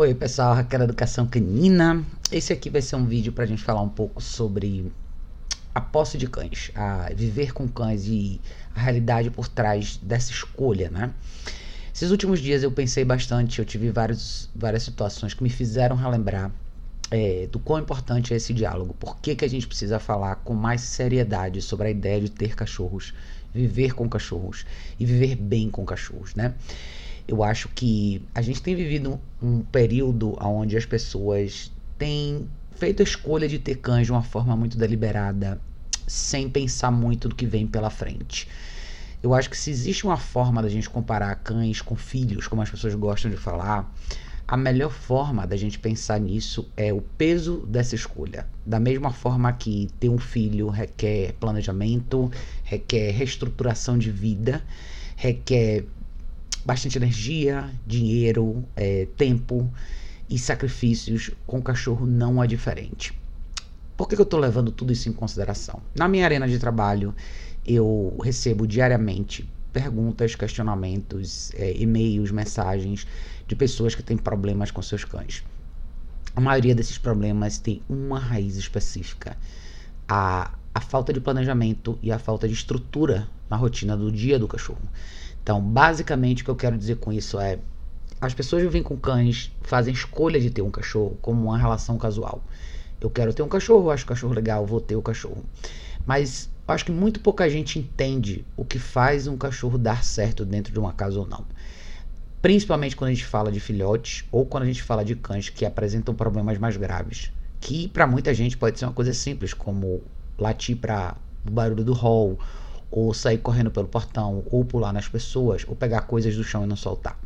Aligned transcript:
Oi 0.00 0.14
pessoal, 0.14 0.54
Raquel 0.54 0.82
Educação 0.82 1.26
Canina. 1.26 2.04
Esse 2.30 2.52
aqui 2.52 2.70
vai 2.70 2.80
ser 2.80 2.94
um 2.94 3.04
vídeo 3.04 3.32
para 3.32 3.42
a 3.42 3.46
gente 3.48 3.64
falar 3.64 3.82
um 3.82 3.88
pouco 3.88 4.22
sobre 4.22 4.92
a 5.74 5.80
posse 5.80 6.16
de 6.16 6.28
cães, 6.28 6.70
a 6.76 7.10
viver 7.12 7.52
com 7.52 7.66
cães 7.66 8.06
e 8.06 8.40
a 8.76 8.80
realidade 8.80 9.28
por 9.28 9.48
trás 9.48 9.96
dessa 10.00 10.30
escolha, 10.30 10.88
né? 10.88 11.12
Esses 11.92 12.12
últimos 12.12 12.38
dias 12.38 12.62
eu 12.62 12.70
pensei 12.70 13.04
bastante, 13.04 13.58
eu 13.58 13.64
tive 13.64 13.90
vários, 13.90 14.48
várias 14.54 14.84
situações 14.84 15.34
que 15.34 15.42
me 15.42 15.50
fizeram 15.50 15.96
relembrar 15.96 16.52
é, 17.10 17.48
do 17.50 17.58
quão 17.58 17.80
importante 17.80 18.32
é 18.32 18.36
esse 18.36 18.54
diálogo. 18.54 18.94
Por 18.94 19.16
que, 19.16 19.34
que 19.34 19.44
a 19.44 19.50
gente 19.50 19.66
precisa 19.66 19.98
falar 19.98 20.36
com 20.36 20.54
mais 20.54 20.80
seriedade 20.82 21.60
sobre 21.60 21.88
a 21.88 21.90
ideia 21.90 22.20
de 22.20 22.30
ter 22.30 22.54
cachorros, 22.54 23.12
viver 23.52 23.94
com 23.94 24.08
cachorros 24.08 24.64
e 24.96 25.04
viver 25.04 25.34
bem 25.34 25.68
com 25.68 25.84
cachorros, 25.84 26.36
né? 26.36 26.54
Eu 27.28 27.42
acho 27.42 27.68
que 27.68 28.22
a 28.34 28.40
gente 28.40 28.62
tem 28.62 28.74
vivido 28.74 29.20
um 29.40 29.60
período 29.60 30.34
onde 30.40 30.78
as 30.78 30.86
pessoas 30.86 31.70
têm 31.98 32.48
feito 32.74 33.00
a 33.00 33.04
escolha 33.04 33.46
de 33.46 33.58
ter 33.58 33.76
cães 33.76 34.06
de 34.06 34.12
uma 34.12 34.22
forma 34.22 34.56
muito 34.56 34.78
deliberada, 34.78 35.60
sem 36.06 36.48
pensar 36.48 36.90
muito 36.90 37.28
do 37.28 37.34
que 37.34 37.44
vem 37.44 37.66
pela 37.66 37.90
frente. 37.90 38.48
Eu 39.22 39.34
acho 39.34 39.50
que 39.50 39.58
se 39.58 39.70
existe 39.70 40.04
uma 40.04 40.16
forma 40.16 40.62
da 40.62 40.70
gente 40.70 40.88
comparar 40.88 41.34
cães 41.34 41.82
com 41.82 41.94
filhos, 41.96 42.48
como 42.48 42.62
as 42.62 42.70
pessoas 42.70 42.94
gostam 42.94 43.30
de 43.30 43.36
falar, 43.36 43.92
a 44.46 44.56
melhor 44.56 44.90
forma 44.90 45.46
da 45.46 45.56
gente 45.56 45.78
pensar 45.78 46.18
nisso 46.18 46.70
é 46.74 46.94
o 46.94 47.02
peso 47.02 47.66
dessa 47.66 47.94
escolha. 47.94 48.46
Da 48.64 48.80
mesma 48.80 49.12
forma 49.12 49.52
que 49.52 49.88
ter 50.00 50.08
um 50.08 50.16
filho 50.16 50.70
requer 50.70 51.34
planejamento, 51.34 52.30
requer 52.64 53.10
reestruturação 53.10 53.98
de 53.98 54.10
vida, 54.10 54.64
requer 55.16 55.84
bastante 56.68 56.98
energia, 56.98 57.70
dinheiro, 57.86 58.62
é, 58.76 59.08
tempo 59.16 59.72
e 60.28 60.38
sacrifícios, 60.38 61.30
com 61.46 61.60
o 61.60 61.62
cachorro 61.62 62.04
não 62.04 62.44
é 62.44 62.46
diferente. 62.46 63.18
Por 63.96 64.06
que, 64.06 64.14
que 64.14 64.20
eu 64.20 64.24
estou 64.24 64.38
levando 64.38 64.70
tudo 64.70 64.92
isso 64.92 65.08
em 65.08 65.12
consideração? 65.14 65.80
Na 65.94 66.06
minha 66.06 66.26
arena 66.26 66.46
de 66.46 66.58
trabalho, 66.58 67.14
eu 67.66 68.14
recebo 68.22 68.66
diariamente 68.66 69.48
perguntas, 69.72 70.34
questionamentos, 70.34 71.50
é, 71.54 71.72
e-mails, 71.74 72.30
mensagens 72.30 73.06
de 73.46 73.56
pessoas 73.56 73.94
que 73.94 74.02
têm 74.02 74.18
problemas 74.18 74.70
com 74.70 74.82
seus 74.82 75.04
cães. 75.04 75.42
A 76.36 76.40
maioria 76.40 76.74
desses 76.74 76.98
problemas 76.98 77.56
tem 77.56 77.80
uma 77.88 78.18
raiz 78.18 78.56
específica: 78.56 79.38
a, 80.06 80.52
a 80.74 80.80
falta 80.82 81.14
de 81.14 81.20
planejamento 81.20 81.98
e 82.02 82.12
a 82.12 82.18
falta 82.18 82.46
de 82.46 82.52
estrutura 82.52 83.26
na 83.48 83.56
rotina 83.56 83.96
do 83.96 84.12
dia 84.12 84.38
do 84.38 84.46
cachorro. 84.46 84.86
Então, 85.48 85.62
basicamente, 85.62 86.42
o 86.42 86.44
que 86.44 86.50
eu 86.50 86.56
quero 86.56 86.76
dizer 86.76 86.96
com 86.96 87.10
isso 87.10 87.40
é: 87.40 87.58
as 88.20 88.34
pessoas 88.34 88.60
vivem 88.60 88.82
com 88.82 88.98
cães, 88.98 89.50
fazem 89.62 89.94
escolha 89.94 90.38
de 90.38 90.50
ter 90.50 90.60
um 90.60 90.70
cachorro 90.70 91.16
como 91.22 91.44
uma 91.44 91.56
relação 91.56 91.96
casual. 91.96 92.44
Eu 93.00 93.08
quero 93.08 93.32
ter 93.32 93.42
um 93.42 93.48
cachorro, 93.48 93.90
acho 93.90 94.04
o 94.04 94.08
cachorro 94.08 94.34
legal, 94.34 94.66
vou 94.66 94.78
ter 94.78 94.94
o 94.94 95.00
cachorro. 95.00 95.42
Mas 96.04 96.50
acho 96.66 96.84
que 96.84 96.92
muito 96.92 97.20
pouca 97.20 97.48
gente 97.48 97.78
entende 97.78 98.44
o 98.58 98.62
que 98.62 98.78
faz 98.78 99.26
um 99.26 99.38
cachorro 99.38 99.78
dar 99.78 100.04
certo 100.04 100.44
dentro 100.44 100.70
de 100.70 100.78
uma 100.78 100.92
casa 100.92 101.18
ou 101.18 101.26
não. 101.26 101.46
Principalmente 102.42 102.94
quando 102.94 103.08
a 103.08 103.14
gente 103.14 103.24
fala 103.24 103.50
de 103.50 103.58
filhotes 103.58 104.26
ou 104.30 104.44
quando 104.44 104.64
a 104.64 104.66
gente 104.66 104.82
fala 104.82 105.02
de 105.02 105.16
cães 105.16 105.48
que 105.48 105.64
apresentam 105.64 106.14
problemas 106.14 106.58
mais 106.58 106.76
graves. 106.76 107.32
Que 107.58 107.88
para 107.88 108.06
muita 108.06 108.34
gente 108.34 108.54
pode 108.58 108.78
ser 108.78 108.84
uma 108.84 108.92
coisa 108.92 109.14
simples, 109.14 109.54
como 109.54 110.02
latir 110.38 110.76
para 110.76 111.16
o 111.46 111.50
barulho 111.50 111.84
do 111.84 111.94
hall 111.94 112.38
ou 112.90 113.12
sair 113.12 113.38
correndo 113.38 113.70
pelo 113.70 113.88
portão, 113.88 114.44
ou 114.50 114.64
pular 114.64 114.92
nas 114.92 115.08
pessoas, 115.08 115.64
ou 115.68 115.76
pegar 115.76 116.02
coisas 116.02 116.34
do 116.36 116.44
chão 116.44 116.64
e 116.64 116.66
não 116.66 116.76
soltar. 116.76 117.18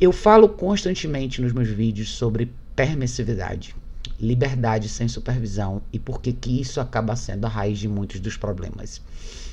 Eu 0.00 0.12
falo 0.12 0.48
constantemente 0.48 1.40
nos 1.40 1.52
meus 1.52 1.68
vídeos 1.68 2.10
sobre 2.10 2.52
permissividade, 2.74 3.76
liberdade 4.18 4.88
sem 4.88 5.06
supervisão 5.06 5.82
e 5.92 5.98
por 5.98 6.20
que 6.20 6.32
que 6.32 6.60
isso 6.60 6.80
acaba 6.80 7.14
sendo 7.14 7.44
a 7.44 7.48
raiz 7.48 7.78
de 7.78 7.88
muitos 7.88 8.18
dos 8.20 8.36
problemas. 8.36 9.00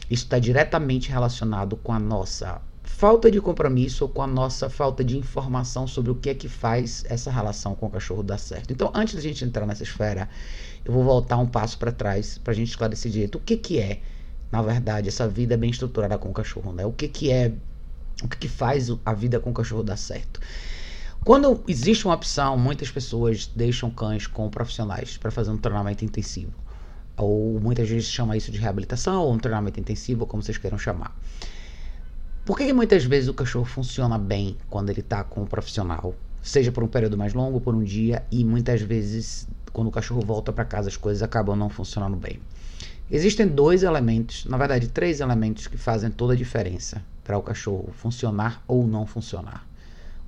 Isso 0.10 0.24
está 0.24 0.40
diretamente 0.40 1.10
relacionado 1.10 1.76
com 1.76 1.94
a 1.94 2.00
nossa 2.00 2.62
falta 2.84 3.30
de 3.30 3.40
compromisso 3.40 4.06
ou 4.06 4.10
com 4.10 4.22
a 4.22 4.28
nossa 4.28 4.70
falta 4.70 5.04
de 5.04 5.18
informação 5.18 5.88
sobre 5.88 6.12
o 6.12 6.16
que 6.16 6.32
é 6.32 6.34
que 6.34 6.50
faz 6.50 7.06
essa 7.08 7.32
relação 7.32 7.76
com 7.76 7.86
o 7.86 7.90
cachorro 7.90 8.24
dar 8.24 8.40
certo. 8.40 8.74
Então, 8.74 8.92
antes 8.94 9.14
da 9.16 9.22
gente 9.22 9.46
entrar 9.46 9.66
nessa 9.66 9.84
esfera, 9.84 10.28
eu 10.84 10.92
vou 10.92 11.04
voltar 11.04 11.38
um 11.38 11.46
passo 11.46 11.78
para 11.78 11.92
trás 11.92 12.38
para 12.40 12.52
a 12.52 12.56
gente 12.56 12.70
esclarecer 12.70 13.12
direito 13.12 13.38
o 13.38 13.42
que, 13.42 13.56
que 13.56 13.80
é 13.80 14.02
na 14.52 14.62
verdade, 14.62 15.08
essa 15.08 15.28
vida 15.28 15.54
é 15.54 15.58
bem 15.58 15.70
estruturada 15.70 16.18
com 16.18 16.30
o 16.30 16.34
cachorro, 16.34 16.74
né? 16.74 16.86
O 16.86 16.92
que 16.92 17.08
que 17.08 17.32
é, 17.32 17.54
o 18.24 18.28
que 18.28 18.38
que 18.38 18.48
faz 18.48 18.90
a 19.06 19.14
vida 19.14 19.40
com 19.40 19.52
o 19.52 19.54
cachorro 19.54 19.84
dar 19.84 19.98
certo? 19.98 20.40
Quando 21.24 21.62
existe 21.68 22.06
uma 22.06 22.16
opção, 22.16 22.58
muitas 22.58 22.90
pessoas 22.90 23.46
deixam 23.54 23.92
cães 23.92 24.26
com 24.26 24.50
profissionais 24.50 25.18
para 25.18 25.30
fazer 25.30 25.52
um 25.52 25.58
treinamento 25.58 26.04
intensivo. 26.04 26.54
Ou 27.18 27.60
muitas 27.60 27.90
vezes 27.90 28.08
chama 28.08 28.38
isso 28.38 28.52
de 28.52 28.58
reabilitação 28.58 29.22
ou 29.22 29.34
um 29.34 29.38
treinamento 29.38 29.80
intensivo, 29.80 30.26
como 30.26 30.42
vocês 30.42 30.58
queiram 30.58 30.78
chamar. 30.78 31.16
Por 32.46 32.58
que, 32.58 32.66
que 32.66 32.74
muitas 32.74 33.04
vezes 33.04 33.30
o 33.30 33.34
cachorro 33.34 33.66
funciona 33.66 34.18
bem 34.18 34.58
quando 34.70 34.90
ele 34.90 35.02
está 35.02 35.24
com 35.24 35.42
um 35.42 35.46
profissional? 35.46 36.16
Seja 36.42 36.72
por 36.72 36.84
um 36.84 36.88
período 36.88 37.18
mais 37.18 37.34
longo, 37.34 37.60
por 37.60 37.76
um 37.76 37.84
dia, 37.84 38.26
e 38.32 38.44
muitas 38.46 38.82
vezes, 38.82 39.48
quando 39.74 39.90
o 39.90 39.92
cachorro 39.92 40.22
volta 40.22 40.54
para 40.54 40.64
casa, 40.64 40.88
as 40.88 40.98
coisas 40.98 41.22
acabam 41.22 41.56
não 41.56 41.70
funcionando 41.70 42.16
bem. 42.16 42.40
Existem 43.12 43.48
dois 43.48 43.82
elementos, 43.82 44.46
na 44.46 44.56
verdade, 44.56 44.88
três 44.88 45.20
elementos 45.20 45.66
que 45.66 45.78
fazem 45.78 46.12
toda 46.12 46.34
a 46.34 46.36
diferença 46.36 47.02
para 47.24 47.38
o 47.38 47.42
cachorro 47.42 47.92
funcionar 47.92 48.64
ou 48.68 48.86
não 48.86 49.08
funcionar. 49.08 49.68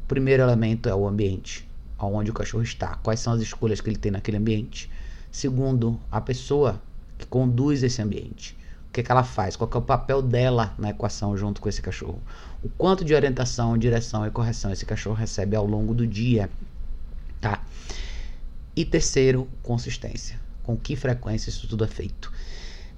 O 0.04 0.08
primeiro 0.08 0.42
elemento 0.42 0.90
é 0.90 0.96
o 0.96 1.08
ambiente, 1.08 1.70
onde 2.00 2.32
o 2.32 2.34
cachorro 2.34 2.64
está, 2.64 2.96
quais 3.04 3.20
são 3.20 3.34
as 3.34 3.42
escolhas 3.42 3.80
que 3.80 3.88
ele 3.88 3.98
tem 3.98 4.12
naquele 4.12 4.38
ambiente. 4.38 4.90
Segundo, 5.32 6.00
a 6.12 6.20
pessoa 6.20 6.82
que 7.20 7.28
conduz 7.28 7.84
esse 7.84 8.02
ambiente. 8.02 8.58
O 8.90 8.94
que, 8.94 9.02
é 9.02 9.04
que 9.04 9.12
ela 9.12 9.24
faz? 9.24 9.56
Qual 9.56 9.70
é 9.72 9.78
o 9.78 9.82
papel 9.82 10.22
dela 10.22 10.74
na 10.78 10.90
equação 10.90 11.38
junto 11.38 11.62
com 11.62 11.70
esse 11.70 11.84
cachorro? 11.84 12.20
O 12.64 12.70
quanto 12.70 13.06
de 13.06 13.14
orientação, 13.14 13.78
direção 13.78 14.26
e 14.26 14.32
correção 14.32 14.72
esse 14.72 14.86
cachorro 14.86 15.16
recebe 15.16 15.56
ao 15.56 15.68
longo 15.68 15.94
do 15.94 16.06
dia, 16.08 16.50
tá? 17.40 17.64
E 18.76 18.84
terceiro, 18.84 19.48
consistência. 19.62 20.40
Com 20.64 20.76
que 20.76 20.96
frequência 20.96 21.50
isso 21.50 21.68
tudo 21.68 21.86
é 21.86 21.88
feito? 21.88 22.32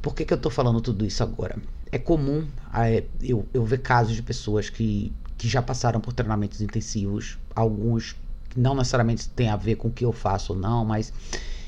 Por 0.04 0.14
que, 0.14 0.26
que 0.26 0.34
eu 0.34 0.36
estou 0.36 0.52
falando 0.52 0.82
tudo 0.82 1.06
isso 1.06 1.24
agora? 1.24 1.56
É 1.90 1.98
comum 1.98 2.46
é, 2.76 3.06
eu, 3.22 3.48
eu 3.54 3.64
ver 3.64 3.80
casos 3.80 4.14
de 4.14 4.22
pessoas 4.22 4.70
que, 4.70 5.14
que 5.38 5.48
já 5.48 5.62
passaram 5.62 6.02
por 6.02 6.12
treinamentos 6.12 6.60
intensivos, 6.60 7.40
alguns 7.56 8.18
não 8.54 8.76
necessariamente 8.76 9.30
tem 9.30 9.48
a 9.48 9.56
ver 9.56 9.76
com 9.76 9.88
o 9.88 9.92
que 9.92 10.04
eu 10.04 10.12
faço 10.12 10.52
ou 10.52 10.60
não, 10.60 10.84
mas 10.84 11.14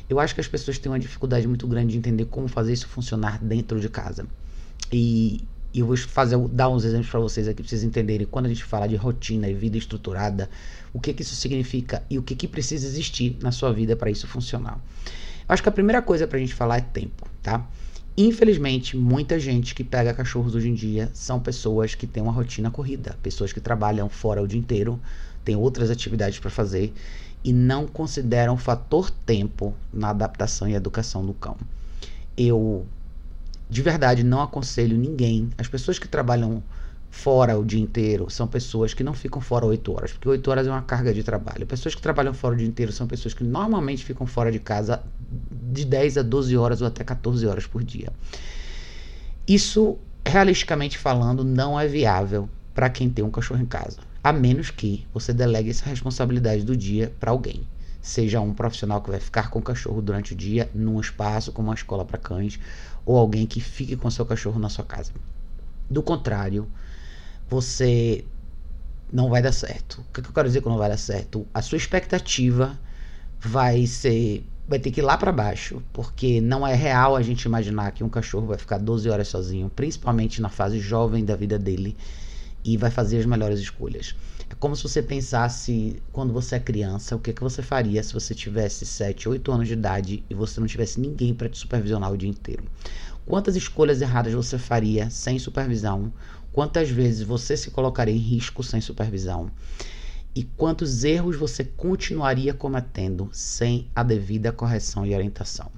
eu 0.09 0.19
acho 0.19 0.35
que 0.35 0.41
as 0.41 0.50
pessoas 0.50 0.78
têm 0.78 0.91
uma 0.91 1.00
dificuldade 1.00 1.47
muito 1.47 1.66
grande 1.66 1.94
de 1.94 1.97
entender 1.97 2.25
como 2.25 2.50
fazer 2.50 2.74
isso 2.74 2.90
funcionar 2.90 3.41
dentro 3.41 3.79
de 3.79 3.88
casa. 3.88 4.28
E, 4.91 5.41
e 5.74 5.79
eu 5.79 5.85
vou 5.85 5.95
fazer, 5.95 6.38
dar 6.50 6.68
uns 6.68 6.84
exemplos 6.84 7.09
para 7.09 7.22
vocês 7.22 7.47
aqui 7.47 7.63
para 7.63 7.69
vocês 7.69 7.84
entenderem 7.84 8.28
quando 8.28 8.47
a 8.47 8.50
gente 8.50 8.66
fala 8.66 8.85
de 8.85 8.97
rotina 8.97 9.47
e 9.47 9.53
vida 9.53 9.78
estruturada, 9.78 10.50
o 10.94 11.00
que 11.00 11.13
que 11.13 11.22
isso 11.22 11.35
significa 11.35 12.03
e 12.09 12.19
o 12.19 12.22
que 12.22 12.35
que 12.35 12.50
precisa 12.50 12.85
existir 12.85 13.38
na 13.41 13.53
sua 13.53 13.72
vida 13.72 13.95
para 13.95 14.12
isso 14.12 14.28
funcionar. 14.28 14.78
Eu 15.47 15.53
acho 15.53 15.63
que 15.63 15.69
a 15.69 15.72
primeira 15.72 16.01
coisa 16.01 16.28
para 16.28 16.38
a 16.38 16.41
gente 16.41 16.53
falar 16.53 16.79
é 16.79 16.81
tempo, 16.81 17.25
tá? 17.41 17.66
Infelizmente, 18.18 18.96
muita 18.96 19.38
gente 19.38 19.76
que 19.76 19.84
pega 19.84 20.14
cachorros 20.14 20.56
hoje 20.56 20.70
em 20.70 20.74
dia 20.74 21.09
são 21.14 21.38
pessoas 21.38 21.96
que 21.96 22.08
têm 22.08 22.24
uma 22.24 22.31
rotina 22.31 22.72
corrida, 22.72 23.18
pessoas 23.22 23.52
que 23.52 23.59
trabalham 23.59 24.08
fora 24.08 24.42
o 24.42 24.48
dia 24.48 24.59
inteiro, 24.59 25.00
têm 25.44 25.58
outras 25.58 25.90
atividades 25.92 26.40
para 26.40 26.50
fazer 26.50 26.94
e 27.44 27.52
não 27.52 27.86
consideram 27.86 28.54
o 28.54 28.58
fator 28.58 29.12
tempo 29.12 29.75
na 29.94 30.12
adaptação 30.12 30.68
e 30.68 30.74
educação 30.74 31.25
do 31.25 31.34
cão. 31.34 31.58
Eu 32.38 32.86
de 33.70 33.81
verdade 33.81 34.24
não 34.24 34.42
aconselho 34.42 34.98
ninguém, 34.98 35.50
as 35.58 35.68
pessoas 35.68 36.00
que 36.00 36.08
trabalham 36.08 36.64
fora 37.16 37.58
o 37.58 37.64
dia 37.64 37.80
inteiro 37.80 38.30
são 38.30 38.46
pessoas 38.46 38.94
que 38.94 39.03
não 39.03 39.14
ficam 39.14 39.42
fora 39.42 39.66
8 39.66 39.92
horas, 39.94 40.12
porque 40.12 40.28
8 40.28 40.52
horas 40.52 40.68
é 40.68 40.70
uma 40.70 40.81
carga 40.81 41.14
de 41.14 41.24
trabalho. 41.24 41.66
Pessoas 41.66 41.95
que 41.95 42.01
trabalham 42.01 42.34
fora 42.34 42.54
o 42.54 42.57
dia 42.57 42.68
inteiro 42.68 42.92
são 42.92 43.07
pessoas 43.07 43.34
que 43.34 43.44
normalmente 43.44 44.04
ficam 44.04 44.28
fora 44.28 44.51
de 44.51 44.60
casa 44.60 45.01
de 45.72 45.86
10 45.86 46.18
a 46.18 46.22
12 46.22 46.57
horas 46.57 46.81
ou 46.81 46.88
até 46.88 47.04
14 47.04 47.48
horas 47.48 47.66
por 47.66 47.84
dia. 47.84 48.12
Isso, 49.48 49.98
realisticamente 50.25 50.98
falando, 50.98 51.44
não 51.44 51.80
é 51.80 51.88
viável 51.88 52.50
para 52.75 52.89
quem 52.89 53.10
tem 53.10 53.24
um 53.24 53.31
cachorro 53.31 53.62
em 53.62 53.66
casa, 53.66 53.98
a 54.22 54.34
menos 54.34 54.69
que 54.69 55.07
você 55.13 55.34
delegue 55.34 55.69
essa 55.69 55.89
responsabilidade 55.89 56.63
do 56.63 56.75
dia 56.75 57.13
para 57.19 57.31
alguém. 57.31 57.66
Seja 58.01 58.42
um 58.42 58.54
profissional 58.54 59.01
que 59.01 59.10
vai 59.10 59.19
ficar 59.19 59.50
com 59.50 59.60
o 59.60 59.63
cachorro 59.63 60.01
durante 60.01 60.34
o 60.34 60.36
dia 60.36 60.69
num 60.75 61.00
espaço 61.00 61.51
como 61.54 61.69
uma 61.69 61.75
escola 61.75 62.04
para 62.04 62.19
cães, 62.19 62.60
ou 63.06 63.18
alguém 63.18 63.48
que 63.48 63.62
fique 63.62 63.95
com 63.95 64.12
seu 64.12 64.25
cachorro 64.25 64.60
na 64.60 64.69
sua 64.69 64.84
casa. 64.84 65.12
Do 65.89 66.04
contrário, 66.04 66.68
você 67.50 68.25
não 69.12 69.30
vai 69.30 69.42
dar 69.42 69.51
certo. 69.51 70.01
O 70.09 70.13
que 70.13 70.19
eu 70.21 70.33
quero 70.33 70.47
dizer 70.47 70.62
que 70.62 70.69
não 70.69 70.77
vai 70.77 70.89
dar 70.89 70.97
certo? 70.97 71.47
A 71.53 71.62
sua 71.62 71.77
expectativa 71.77 72.80
vai 73.39 73.86
ser 73.88 74.45
vai 74.68 74.80
ter 74.80 74.89
que 74.92 75.00
ir 75.00 75.03
lá 75.03 75.15
para 75.15 75.31
baixo, 75.31 75.81
porque 75.94 76.42
não 76.42 76.65
é 76.65 76.74
real 76.74 77.15
a 77.15 77.21
gente 77.21 77.44
imaginar 77.44 77.92
que 77.92 78.03
um 78.03 78.09
cachorro 78.09 78.47
vai 78.47 78.57
ficar 78.57 78.80
12 78.80 79.07
horas 79.09 79.27
sozinho, 79.27 79.69
principalmente 79.69 80.42
na 80.42 80.50
fase 80.50 80.80
jovem 80.80 81.24
da 81.24 81.36
vida 81.36 81.59
dele. 81.59 81.95
e 82.63 82.77
vai 82.77 82.89
fazer 82.92 83.19
as 83.19 83.25
melhores 83.25 83.59
escolhas. 83.59 84.15
É 84.50 84.56
como 84.56 84.75
se 84.75 84.83
você 84.83 85.01
pensasse 85.01 86.01
quando 86.12 86.33
você 86.33 86.56
é 86.56 86.59
criança, 86.59 87.15
o 87.15 87.19
que, 87.19 87.31
que 87.33 87.41
você 87.41 87.62
faria 87.62 88.01
se 88.03 88.13
você 88.13 88.33
tivesse 88.36 88.86
7, 88.86 89.30
8 89.30 89.51
anos 89.51 89.68
de 89.68 89.74
idade 89.74 90.24
e 90.30 90.33
você 90.33 90.59
não 90.59 90.68
tivesse 90.68 91.00
ninguém 91.00 91.33
para 91.33 91.50
te 91.50 91.57
supervisionar 91.57 92.12
o 92.12 92.18
dia 92.18 92.30
inteiro. 92.30 92.63
Quantas 93.25 93.56
escolhas 93.56 94.01
erradas 94.01 94.33
você 94.33 94.57
faria 94.57 95.09
sem 95.09 95.38
supervisão? 95.39 96.12
Quantas 96.56 96.90
vezes 96.90 97.22
você 97.22 97.57
se 97.57 97.69
colocaria 97.69 98.16
em 98.16 98.18
risco 98.18 98.63
sem 98.63 98.80
supervisão? 98.80 99.52
E 100.34 100.42
quantos 100.42 101.04
erros 101.04 101.36
você 101.36 101.66
continuaria 101.66 102.54
cometendo 102.54 103.30
sem 103.34 103.90
a 103.94 104.02
devida 104.02 104.54
correção 104.54 105.06
e 105.06 105.13
orientação? 105.13 105.69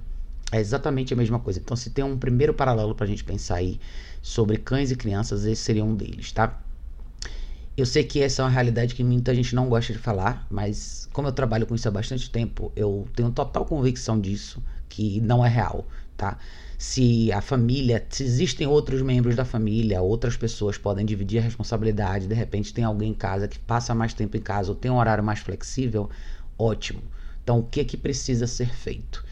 É 0.52 0.60
exatamente 0.60 1.12
a 1.12 1.16
mesma 1.16 1.40
coisa. 1.40 1.58
Então, 1.58 1.76
se 1.76 1.90
tem 1.90 2.04
um 2.04 2.16
primeiro 2.16 2.54
paralelo 2.54 2.94
para 2.94 3.06
a 3.06 3.08
gente 3.08 3.24
pensar 3.24 3.56
aí 3.56 3.80
sobre 4.22 4.56
cães 4.56 4.92
e 4.92 4.96
crianças, 4.96 5.44
esse 5.44 5.60
seria 5.60 5.84
um 5.84 5.96
deles, 5.96 6.30
tá? 6.30 6.62
Eu 7.76 7.84
sei 7.84 8.04
que 8.04 8.22
essa 8.22 8.42
é 8.42 8.44
uma 8.44 8.50
realidade 8.52 8.94
que 8.94 9.02
muita 9.02 9.34
gente 9.34 9.56
não 9.56 9.68
gosta 9.68 9.92
de 9.92 9.98
falar, 9.98 10.46
mas 10.48 11.08
como 11.12 11.26
eu 11.26 11.32
trabalho 11.32 11.66
com 11.66 11.74
isso 11.74 11.88
há 11.88 11.90
bastante 11.90 12.30
tempo, 12.30 12.70
eu 12.76 13.08
tenho 13.16 13.32
total 13.32 13.64
convicção 13.64 14.20
disso, 14.20 14.62
que 14.88 15.20
não 15.22 15.44
é 15.44 15.48
real, 15.48 15.88
tá? 16.18 16.36
Se 16.76 17.32
a 17.32 17.40
família, 17.40 18.04
se 18.10 18.22
existem 18.22 18.66
outros 18.66 19.00
membros 19.00 19.34
da 19.34 19.44
família, 19.44 20.02
outras 20.02 20.36
pessoas 20.36 20.76
podem 20.76 21.06
dividir 21.06 21.38
a 21.38 21.42
responsabilidade, 21.42 22.26
de 22.26 22.34
repente 22.34 22.74
tem 22.74 22.84
alguém 22.84 23.10
em 23.10 23.14
casa 23.14 23.48
que 23.48 23.58
passa 23.58 23.94
mais 23.94 24.12
tempo 24.12 24.36
em 24.36 24.40
casa 24.40 24.70
ou 24.70 24.74
tem 24.74 24.90
um 24.90 24.98
horário 24.98 25.24
mais 25.24 25.38
flexível, 25.38 26.10
ótimo. 26.58 27.02
Então, 27.42 27.60
o 27.60 27.62
que 27.62 27.80
é 27.80 27.84
que 27.84 27.96
precisa 27.96 28.46
ser 28.46 28.74
feito? 28.74 29.24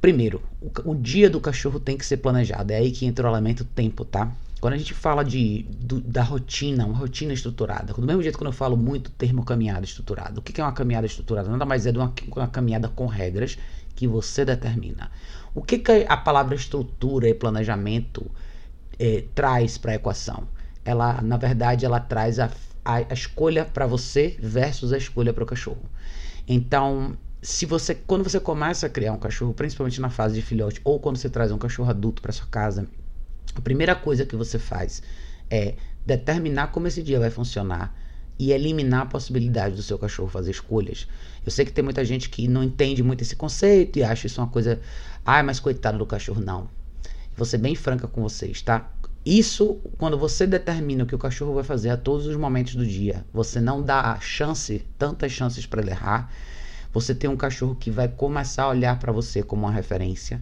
Primeiro, 0.00 0.40
o, 0.62 0.92
o 0.92 0.94
dia 0.94 1.28
do 1.28 1.40
cachorro 1.40 1.80
tem 1.80 1.96
que 1.96 2.06
ser 2.06 2.18
planejado. 2.18 2.72
É 2.72 2.76
aí 2.76 2.92
que 2.92 3.04
entra 3.04 3.26
o 3.26 3.32
elemento 3.32 3.64
tempo, 3.64 4.04
tá? 4.04 4.32
Quando 4.60 4.74
a 4.74 4.78
gente 4.78 4.94
fala 4.94 5.24
de, 5.24 5.64
do, 5.68 6.00
da 6.00 6.22
rotina, 6.22 6.86
uma 6.86 6.96
rotina 6.96 7.32
estruturada, 7.32 7.92
do 7.92 8.02
mesmo 8.02 8.22
jeito 8.22 8.38
quando 8.38 8.48
eu 8.48 8.52
falo 8.52 8.76
muito 8.76 9.10
termo 9.10 9.44
caminhada 9.44 9.84
estruturada, 9.84 10.40
o 10.40 10.42
que 10.42 10.60
é 10.60 10.64
uma 10.64 10.72
caminhada 10.72 11.06
estruturada? 11.06 11.48
Nada 11.48 11.64
mais 11.64 11.86
é 11.86 11.92
de 11.92 11.98
uma, 11.98 12.12
uma 12.34 12.48
caminhada 12.48 12.88
com 12.88 13.06
regras 13.06 13.56
que 13.98 14.06
você 14.06 14.44
determina. 14.44 15.10
O 15.52 15.60
que, 15.60 15.76
que 15.76 16.06
a 16.08 16.16
palavra 16.16 16.54
estrutura 16.54 17.28
e 17.28 17.34
planejamento 17.34 18.30
é, 18.96 19.24
traz 19.34 19.76
para 19.76 19.90
a 19.90 19.94
equação? 19.96 20.46
Ela, 20.84 21.20
na 21.20 21.36
verdade, 21.36 21.84
ela 21.84 21.98
traz 21.98 22.38
a, 22.38 22.48
a, 22.84 22.98
a 22.98 23.12
escolha 23.12 23.64
para 23.64 23.88
você 23.88 24.36
versus 24.38 24.92
a 24.92 24.98
escolha 24.98 25.32
para 25.32 25.42
o 25.42 25.46
cachorro. 25.46 25.82
Então, 26.46 27.18
se 27.42 27.66
você, 27.66 27.92
quando 27.92 28.22
você 28.22 28.38
começa 28.38 28.86
a 28.86 28.88
criar 28.88 29.12
um 29.12 29.18
cachorro, 29.18 29.52
principalmente 29.52 30.00
na 30.00 30.10
fase 30.10 30.36
de 30.36 30.42
filhote, 30.42 30.80
ou 30.84 31.00
quando 31.00 31.16
você 31.16 31.28
traz 31.28 31.50
um 31.50 31.58
cachorro 31.58 31.90
adulto 31.90 32.22
para 32.22 32.30
sua 32.30 32.46
casa, 32.46 32.86
a 33.52 33.60
primeira 33.60 33.96
coisa 33.96 34.24
que 34.24 34.36
você 34.36 34.60
faz 34.60 35.02
é 35.50 35.74
determinar 36.06 36.68
como 36.68 36.86
esse 36.86 37.02
dia 37.02 37.18
vai 37.18 37.30
funcionar 37.30 37.92
e 38.38 38.52
eliminar 38.52 39.02
a 39.02 39.06
possibilidade 39.06 39.74
do 39.74 39.82
seu 39.82 39.98
cachorro 39.98 40.28
fazer 40.28 40.50
escolhas. 40.50 41.08
Eu 41.44 41.50
sei 41.50 41.64
que 41.64 41.72
tem 41.72 41.82
muita 41.82 42.04
gente 42.04 42.28
que 42.28 42.46
não 42.46 42.62
entende 42.62 43.02
muito 43.02 43.22
esse 43.22 43.34
conceito 43.34 43.98
e 43.98 44.04
acha 44.04 44.26
isso 44.26 44.40
uma 44.40 44.48
coisa, 44.48 44.80
ai, 45.24 45.42
mas 45.42 45.58
coitado 45.58 45.98
do 45.98 46.06
cachorro. 46.06 46.40
Não. 46.40 46.68
Vou 47.36 47.46
ser 47.46 47.58
bem 47.58 47.74
franca 47.74 48.06
com 48.06 48.22
vocês, 48.22 48.62
tá? 48.62 48.90
Isso, 49.24 49.78
quando 49.98 50.16
você 50.16 50.46
determina 50.46 51.04
o 51.04 51.06
que 51.06 51.14
o 51.14 51.18
cachorro 51.18 51.54
vai 51.54 51.64
fazer 51.64 51.90
a 51.90 51.96
todos 51.96 52.26
os 52.26 52.36
momentos 52.36 52.74
do 52.74 52.86
dia, 52.86 53.24
você 53.32 53.60
não 53.60 53.82
dá 53.82 54.18
chance, 54.20 54.84
tantas 54.96 55.32
chances 55.32 55.66
para 55.66 55.82
ele 55.82 55.90
errar. 55.90 56.32
Você 56.92 57.14
tem 57.14 57.28
um 57.28 57.36
cachorro 57.36 57.74
que 57.74 57.90
vai 57.90 58.08
começar 58.08 58.64
a 58.64 58.68
olhar 58.70 58.98
para 58.98 59.12
você 59.12 59.42
como 59.42 59.66
uma 59.66 59.72
referência 59.72 60.40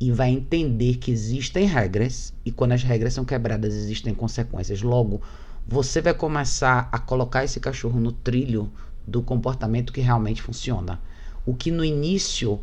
e 0.00 0.10
vai 0.10 0.30
entender 0.30 0.96
que 0.96 1.10
existem 1.10 1.66
regras 1.66 2.32
e 2.44 2.50
quando 2.50 2.72
as 2.72 2.82
regras 2.82 3.12
são 3.12 3.24
quebradas 3.24 3.74
existem 3.74 4.14
consequências. 4.14 4.82
Logo, 4.82 5.20
você 5.66 6.00
vai 6.00 6.14
começar 6.14 6.88
a 6.90 6.98
colocar 6.98 7.44
esse 7.44 7.60
cachorro 7.60 8.00
no 8.00 8.12
trilho 8.12 8.70
do 9.06 9.22
comportamento 9.22 9.92
que 9.92 10.00
realmente 10.00 10.42
funciona. 10.42 11.00
O 11.44 11.54
que 11.54 11.70
no 11.70 11.84
início 11.84 12.60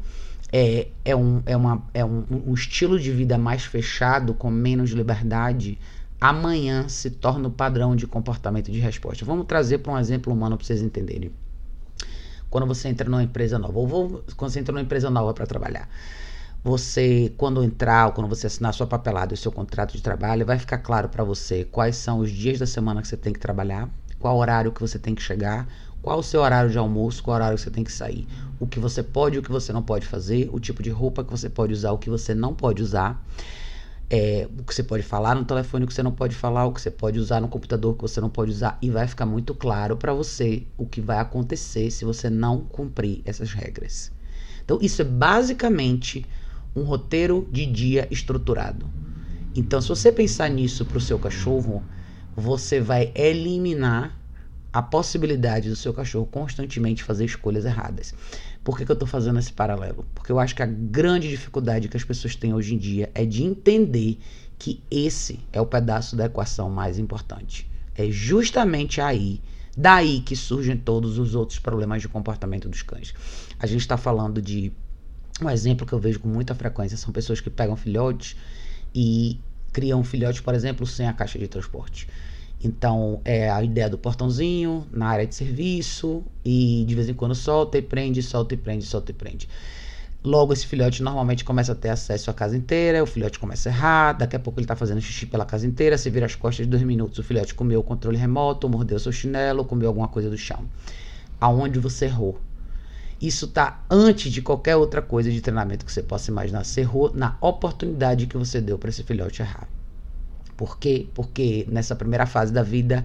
é, 0.51 0.87
é, 1.03 1.15
um, 1.15 1.41
é, 1.45 1.55
uma, 1.55 1.83
é 1.93 2.03
um, 2.03 2.25
um 2.47 2.53
estilo 2.53 2.99
de 2.99 3.11
vida 3.11 3.37
mais 3.37 3.63
fechado, 3.63 4.33
com 4.33 4.49
menos 4.49 4.91
liberdade, 4.91 5.77
amanhã 6.19 6.87
se 6.89 7.09
torna 7.09 7.47
o 7.47 7.51
padrão 7.51 7.95
de 7.95 8.07
comportamento 8.07 8.71
de 8.71 8.79
resposta. 8.79 9.25
Vamos 9.25 9.45
trazer 9.45 9.79
para 9.79 9.93
um 9.93 9.97
exemplo 9.97 10.33
humano 10.33 10.57
para 10.57 10.65
vocês 10.65 10.81
entenderem. 10.81 11.31
Quando 12.49 12.65
você 12.65 12.87
entra 12.87 13.07
numa 13.07 13.23
empresa 13.23 13.59
nova, 13.59 13.77
ou 13.77 13.87
vou, 13.87 14.23
quando 14.35 14.51
você 14.51 14.59
entra 14.59 14.73
numa 14.73 14.81
empresa 14.81 15.09
nova 15.09 15.33
para 15.33 15.45
trabalhar, 15.45 15.87
você, 16.63 17.33
quando 17.37 17.63
entrar, 17.63 18.07
ou 18.07 18.11
quando 18.13 18.27
você 18.27 18.47
assinar 18.47 18.73
sua 18.73 18.85
papelada 18.85 19.33
e 19.33 19.37
seu 19.37 19.51
contrato 19.51 19.93
de 19.95 20.01
trabalho, 20.01 20.45
vai 20.45 20.59
ficar 20.59 20.79
claro 20.79 21.07
para 21.07 21.23
você 21.23 21.63
quais 21.63 21.95
são 21.95 22.19
os 22.19 22.31
dias 22.31 22.59
da 22.59 22.65
semana 22.65 23.01
que 23.01 23.07
você 23.07 23.17
tem 23.17 23.31
que 23.31 23.39
trabalhar, 23.39 23.89
qual 24.19 24.37
horário 24.37 24.71
que 24.71 24.81
você 24.81 24.99
tem 24.99 25.15
que 25.15 25.21
chegar, 25.21 25.67
qual 26.01 26.19
o 26.19 26.23
seu 26.23 26.41
horário 26.41 26.69
de 26.69 26.77
almoço, 26.77 27.23
qual 27.23 27.35
horário 27.35 27.57
que 27.57 27.63
você 27.63 27.71
tem 27.71 27.83
que 27.83 27.91
sair, 27.91 28.27
o 28.59 28.67
que 28.67 28.79
você 28.79 29.01
pode 29.01 29.37
e 29.37 29.39
o 29.39 29.41
que 29.41 29.51
você 29.51 29.71
não 29.71 29.81
pode 29.81 30.05
fazer, 30.05 30.49
o 30.51 30.59
tipo 30.59 30.83
de 30.83 30.89
roupa 30.89 31.23
que 31.23 31.31
você 31.31 31.49
pode 31.49 31.73
usar, 31.73 31.91
o 31.91 31.97
que 31.97 32.09
você 32.09 32.35
não 32.35 32.53
pode 32.53 32.81
usar, 32.81 33.25
é, 34.09 34.47
o 34.57 34.63
que 34.63 34.73
você 34.73 34.83
pode 34.83 35.03
falar 35.03 35.35
no 35.35 35.45
telefone, 35.45 35.85
o 35.85 35.87
que 35.87 35.93
você 35.93 36.03
não 36.03 36.11
pode 36.11 36.35
falar, 36.35 36.65
o 36.65 36.73
que 36.73 36.81
você 36.81 36.91
pode 36.91 37.19
usar 37.19 37.39
no 37.39 37.47
computador, 37.47 37.93
o 37.93 37.95
que 37.95 38.01
você 38.01 38.19
não 38.19 38.29
pode 38.29 38.51
usar, 38.51 38.77
e 38.81 38.89
vai 38.89 39.07
ficar 39.07 39.25
muito 39.25 39.53
claro 39.53 39.95
para 39.95 40.13
você 40.13 40.65
o 40.77 40.85
que 40.85 40.99
vai 40.99 41.19
acontecer 41.19 41.89
se 41.91 42.03
você 42.03 42.29
não 42.29 42.61
cumprir 42.61 43.21
essas 43.23 43.53
regras. 43.53 44.11
Então, 44.63 44.77
isso 44.81 45.01
é 45.01 45.05
basicamente 45.05 46.25
um 46.75 46.83
roteiro 46.83 47.47
de 47.51 47.65
dia 47.65 48.07
estruturado. 48.11 48.85
Então, 49.55 49.81
se 49.81 49.89
você 49.89 50.11
pensar 50.11 50.49
nisso 50.49 50.85
para 50.85 50.97
o 50.97 51.01
seu 51.01 51.17
cachorro, 51.17 51.83
você 52.35 52.79
vai 52.79 53.11
eliminar 53.15 54.17
a 54.71 54.81
possibilidade 54.81 55.69
do 55.69 55.75
seu 55.75 55.93
cachorro 55.93 56.27
constantemente 56.27 57.03
fazer 57.03 57.25
escolhas 57.25 57.65
erradas. 57.65 58.13
Por 58.63 58.77
que, 58.77 58.85
que 58.85 58.91
eu 58.91 58.93
estou 58.93 59.07
fazendo 59.07 59.39
esse 59.39 59.51
paralelo? 59.51 60.05
Porque 60.13 60.31
eu 60.31 60.39
acho 60.39 60.55
que 60.55 60.61
a 60.61 60.67
grande 60.67 61.27
dificuldade 61.27 61.87
que 61.87 61.97
as 61.97 62.03
pessoas 62.03 62.35
têm 62.35 62.53
hoje 62.53 62.75
em 62.75 62.77
dia 62.77 63.09
é 63.15 63.25
de 63.25 63.43
entender 63.43 64.19
que 64.59 64.83
esse 64.91 65.39
é 65.51 65.59
o 65.59 65.65
pedaço 65.65 66.15
da 66.15 66.25
equação 66.25 66.69
mais 66.69 66.99
importante. 66.99 67.69
É 67.95 68.09
justamente 68.11 69.01
aí, 69.01 69.41
daí 69.75 70.21
que 70.21 70.35
surgem 70.35 70.77
todos 70.77 71.17
os 71.17 71.33
outros 71.33 71.57
problemas 71.57 72.01
de 72.01 72.07
comportamento 72.07 72.69
dos 72.69 72.81
cães. 72.81 73.13
A 73.57 73.65
gente 73.65 73.81
está 73.81 73.97
falando 73.97 74.41
de 74.41 74.71
um 75.41 75.49
exemplo 75.49 75.85
que 75.85 75.93
eu 75.93 75.99
vejo 75.99 76.19
com 76.19 76.27
muita 76.27 76.53
frequência 76.55 76.97
são 76.97 77.13
pessoas 77.13 77.39
que 77.39 77.49
pegam 77.49 77.75
filhotes 77.75 78.35
e 78.93 79.39
criam 79.71 79.99
um 79.99 80.03
filhote, 80.03 80.41
por 80.41 80.53
exemplo, 80.53 80.85
sem 80.85 81.07
a 81.07 81.13
caixa 81.13 81.37
de 81.37 81.47
transporte. 81.47 82.07
Então, 82.61 83.21
é 83.23 83.49
a 83.49 83.63
ideia 83.63 83.89
do 83.89 83.97
portãozinho 83.97 84.85
na 84.91 85.07
área 85.07 85.25
de 85.25 85.33
serviço 85.33 86.23
e 86.43 86.83
de 86.85 86.93
vez 86.93 87.07
em 87.07 87.13
quando 87.13 87.33
solta 87.33 87.77
e 87.77 87.81
prende, 87.81 88.21
solta 88.21 88.53
e 88.53 88.57
prende, 88.57 88.85
solta 88.85 89.11
e 89.11 89.13
prende. 89.13 89.47
Logo, 90.21 90.51
esse 90.51 90.67
filhote 90.67 91.01
normalmente 91.01 91.45
começa 91.45 91.71
a 91.71 91.75
ter 91.75 91.87
acesso 91.87 92.29
à 92.29 92.33
casa 92.33 92.57
inteira, 92.57 93.01
o 93.01 93.05
filhote 93.05 93.39
começa 93.39 93.69
a 93.69 93.71
errar, 93.71 94.13
daqui 94.13 94.35
a 94.35 94.39
pouco 94.39 94.59
ele 94.59 94.65
está 94.65 94.75
fazendo 94.75 94.99
xixi 94.99 95.25
pela 95.25 95.45
casa 95.45 95.65
inteira, 95.65 95.97
você 95.97 96.09
vira 96.09 96.25
as 96.25 96.35
costas 96.35 96.65
de 96.65 96.69
dois 96.69 96.83
minutos, 96.83 97.17
o 97.19 97.23
filhote 97.23 97.55
comeu 97.55 97.79
o 97.79 97.83
controle 97.83 98.17
remoto, 98.17 98.67
mordeu 98.67 98.99
seu 98.99 99.13
chinelo, 99.13 99.63
comeu 99.63 99.87
alguma 99.87 100.09
coisa 100.09 100.29
do 100.29 100.37
chão. 100.37 100.65
Aonde 101.39 101.79
você 101.79 102.05
errou? 102.05 102.37
Isso 103.21 103.45
está 103.45 103.83
antes 103.89 104.31
de 104.31 104.41
qualquer 104.41 104.77
outra 104.77 105.01
coisa 105.01 105.29
de 105.29 105.41
treinamento 105.41 105.85
que 105.85 105.91
você 105.91 106.01
possa 106.01 106.31
imaginar. 106.31 106.63
Você 106.63 106.81
errou 106.81 107.11
na 107.13 107.37
oportunidade 107.41 108.27
que 108.27 108.37
você 108.37 108.61
deu 108.61 108.77
para 108.77 108.89
esse 108.89 109.03
filhote 109.03 109.41
errar. 109.41 109.67
Por 110.55 110.77
quê? 110.77 111.07
Porque 111.13 111.65
nessa 111.69 111.95
primeira 111.95 112.25
fase 112.25 112.53
da 112.53 112.63
vida, 112.63 113.03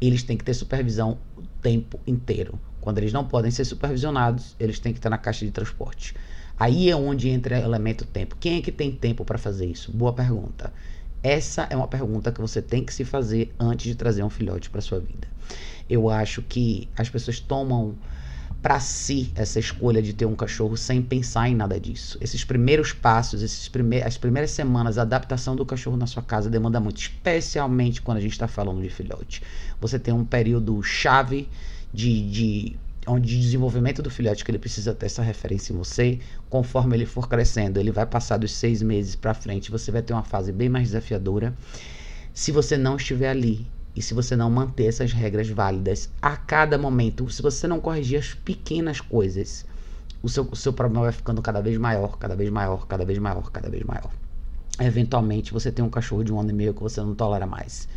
eles 0.00 0.22
têm 0.22 0.36
que 0.36 0.44
ter 0.44 0.54
supervisão 0.54 1.18
o 1.36 1.42
tempo 1.62 2.00
inteiro. 2.06 2.58
Quando 2.80 2.98
eles 2.98 3.12
não 3.12 3.24
podem 3.24 3.50
ser 3.50 3.64
supervisionados, 3.64 4.56
eles 4.58 4.78
têm 4.78 4.92
que 4.92 4.98
estar 4.98 5.10
na 5.10 5.18
caixa 5.18 5.44
de 5.44 5.50
transporte. 5.50 6.14
Aí 6.58 6.90
é 6.90 6.96
onde 6.96 7.28
entra 7.28 7.58
o 7.60 7.62
elemento 7.62 8.06
tempo. 8.06 8.36
Quem 8.40 8.58
é 8.58 8.62
que 8.62 8.72
tem 8.72 8.90
tempo 8.90 9.24
para 9.24 9.38
fazer 9.38 9.66
isso? 9.66 9.92
Boa 9.92 10.12
pergunta. 10.12 10.72
Essa 11.22 11.66
é 11.68 11.76
uma 11.76 11.88
pergunta 11.88 12.32
que 12.32 12.40
você 12.40 12.62
tem 12.62 12.82
que 12.82 12.94
se 12.94 13.04
fazer 13.04 13.54
antes 13.58 13.86
de 13.86 13.94
trazer 13.94 14.22
um 14.22 14.30
filhote 14.30 14.70
para 14.70 14.80
sua 14.80 15.00
vida. 15.00 15.28
Eu 15.88 16.08
acho 16.08 16.40
que 16.40 16.88
as 16.96 17.10
pessoas 17.10 17.40
tomam 17.40 17.94
para 18.62 18.78
si 18.78 19.32
essa 19.34 19.58
escolha 19.58 20.02
de 20.02 20.12
ter 20.12 20.26
um 20.26 20.36
cachorro 20.36 20.76
sem 20.76 21.00
pensar 21.00 21.48
em 21.48 21.54
nada 21.54 21.80
disso. 21.80 22.18
Esses 22.20 22.44
primeiros 22.44 22.92
passos, 22.92 23.42
esses 23.42 23.68
prime 23.68 24.02
as 24.02 24.18
primeiras 24.18 24.50
semanas, 24.50 24.98
a 24.98 25.02
adaptação 25.02 25.56
do 25.56 25.64
cachorro 25.64 25.96
na 25.96 26.06
sua 26.06 26.22
casa 26.22 26.50
demanda 26.50 26.78
muito, 26.78 26.98
especialmente 26.98 28.02
quando 28.02 28.18
a 28.18 28.20
gente 28.20 28.32
está 28.32 28.46
falando 28.46 28.82
de 28.82 28.90
filhote. 28.90 29.42
Você 29.80 29.98
tem 29.98 30.12
um 30.12 30.24
período 30.24 30.82
chave 30.82 31.48
de, 31.92 32.30
de 32.30 32.76
onde 33.06 33.28
de 33.28 33.40
desenvolvimento 33.40 34.02
do 34.02 34.10
filhote 34.10 34.44
que 34.44 34.50
ele 34.50 34.58
precisa 34.58 34.94
ter 34.94 35.06
essa 35.06 35.22
referência 35.22 35.72
em 35.72 35.76
você. 35.76 36.18
Conforme 36.50 36.96
ele 36.96 37.06
for 37.06 37.28
crescendo, 37.28 37.80
ele 37.80 37.90
vai 37.90 38.04
passar 38.04 38.36
dos 38.36 38.52
seis 38.52 38.82
meses 38.82 39.16
para 39.16 39.32
frente, 39.32 39.70
você 39.70 39.90
vai 39.90 40.02
ter 40.02 40.12
uma 40.12 40.22
fase 40.22 40.52
bem 40.52 40.68
mais 40.68 40.88
desafiadora. 40.88 41.54
Se 42.34 42.52
você 42.52 42.76
não 42.76 42.96
estiver 42.96 43.30
ali 43.30 43.66
e 43.94 44.02
se 44.02 44.14
você 44.14 44.36
não 44.36 44.50
manter 44.50 44.84
essas 44.84 45.12
regras 45.12 45.48
válidas 45.48 46.10
a 46.22 46.36
cada 46.36 46.78
momento, 46.78 47.28
se 47.30 47.42
você 47.42 47.66
não 47.66 47.80
corrigir 47.80 48.18
as 48.18 48.34
pequenas 48.34 49.00
coisas, 49.00 49.66
o 50.22 50.28
seu, 50.28 50.44
o 50.44 50.56
seu 50.56 50.72
problema 50.72 51.04
vai 51.04 51.12
ficando 51.12 51.42
cada 51.42 51.60
vez 51.60 51.76
maior, 51.76 52.18
cada 52.18 52.36
vez 52.36 52.50
maior, 52.50 52.86
cada 52.86 53.04
vez 53.04 53.18
maior, 53.18 53.50
cada 53.50 53.68
vez 53.68 53.82
maior. 53.82 54.10
Eventualmente 54.78 55.52
você 55.52 55.70
tem 55.72 55.84
um 55.84 55.90
cachorro 55.90 56.24
de 56.24 56.32
um 56.32 56.40
ano 56.40 56.50
e 56.50 56.54
meio 56.54 56.74
que 56.74 56.82
você 56.82 57.00
não 57.00 57.14
tolera 57.14 57.46
mais. 57.46 57.88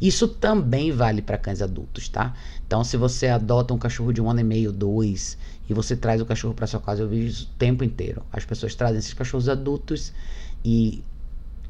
Isso 0.00 0.28
também 0.28 0.92
vale 0.92 1.22
para 1.22 1.38
cães 1.38 1.62
adultos, 1.62 2.08
tá? 2.08 2.34
Então, 2.66 2.84
se 2.84 2.96
você 2.96 3.28
adota 3.28 3.72
um 3.72 3.78
cachorro 3.78 4.12
de 4.12 4.20
um 4.20 4.30
ano 4.30 4.40
e 4.40 4.44
meio, 4.44 4.70
dois, 4.70 5.38
e 5.68 5.72
você 5.72 5.96
traz 5.96 6.20
o 6.20 6.26
cachorro 6.26 6.54
para 6.54 6.66
sua 6.66 6.80
casa, 6.80 7.02
eu 7.02 7.08
vejo 7.08 7.26
isso 7.28 7.44
o 7.44 7.58
tempo 7.58 7.82
inteiro. 7.82 8.22
As 8.30 8.44
pessoas 8.44 8.74
trazem 8.74 8.98
esses 8.98 9.14
cachorros 9.14 9.48
adultos 9.48 10.12
e 10.64 11.02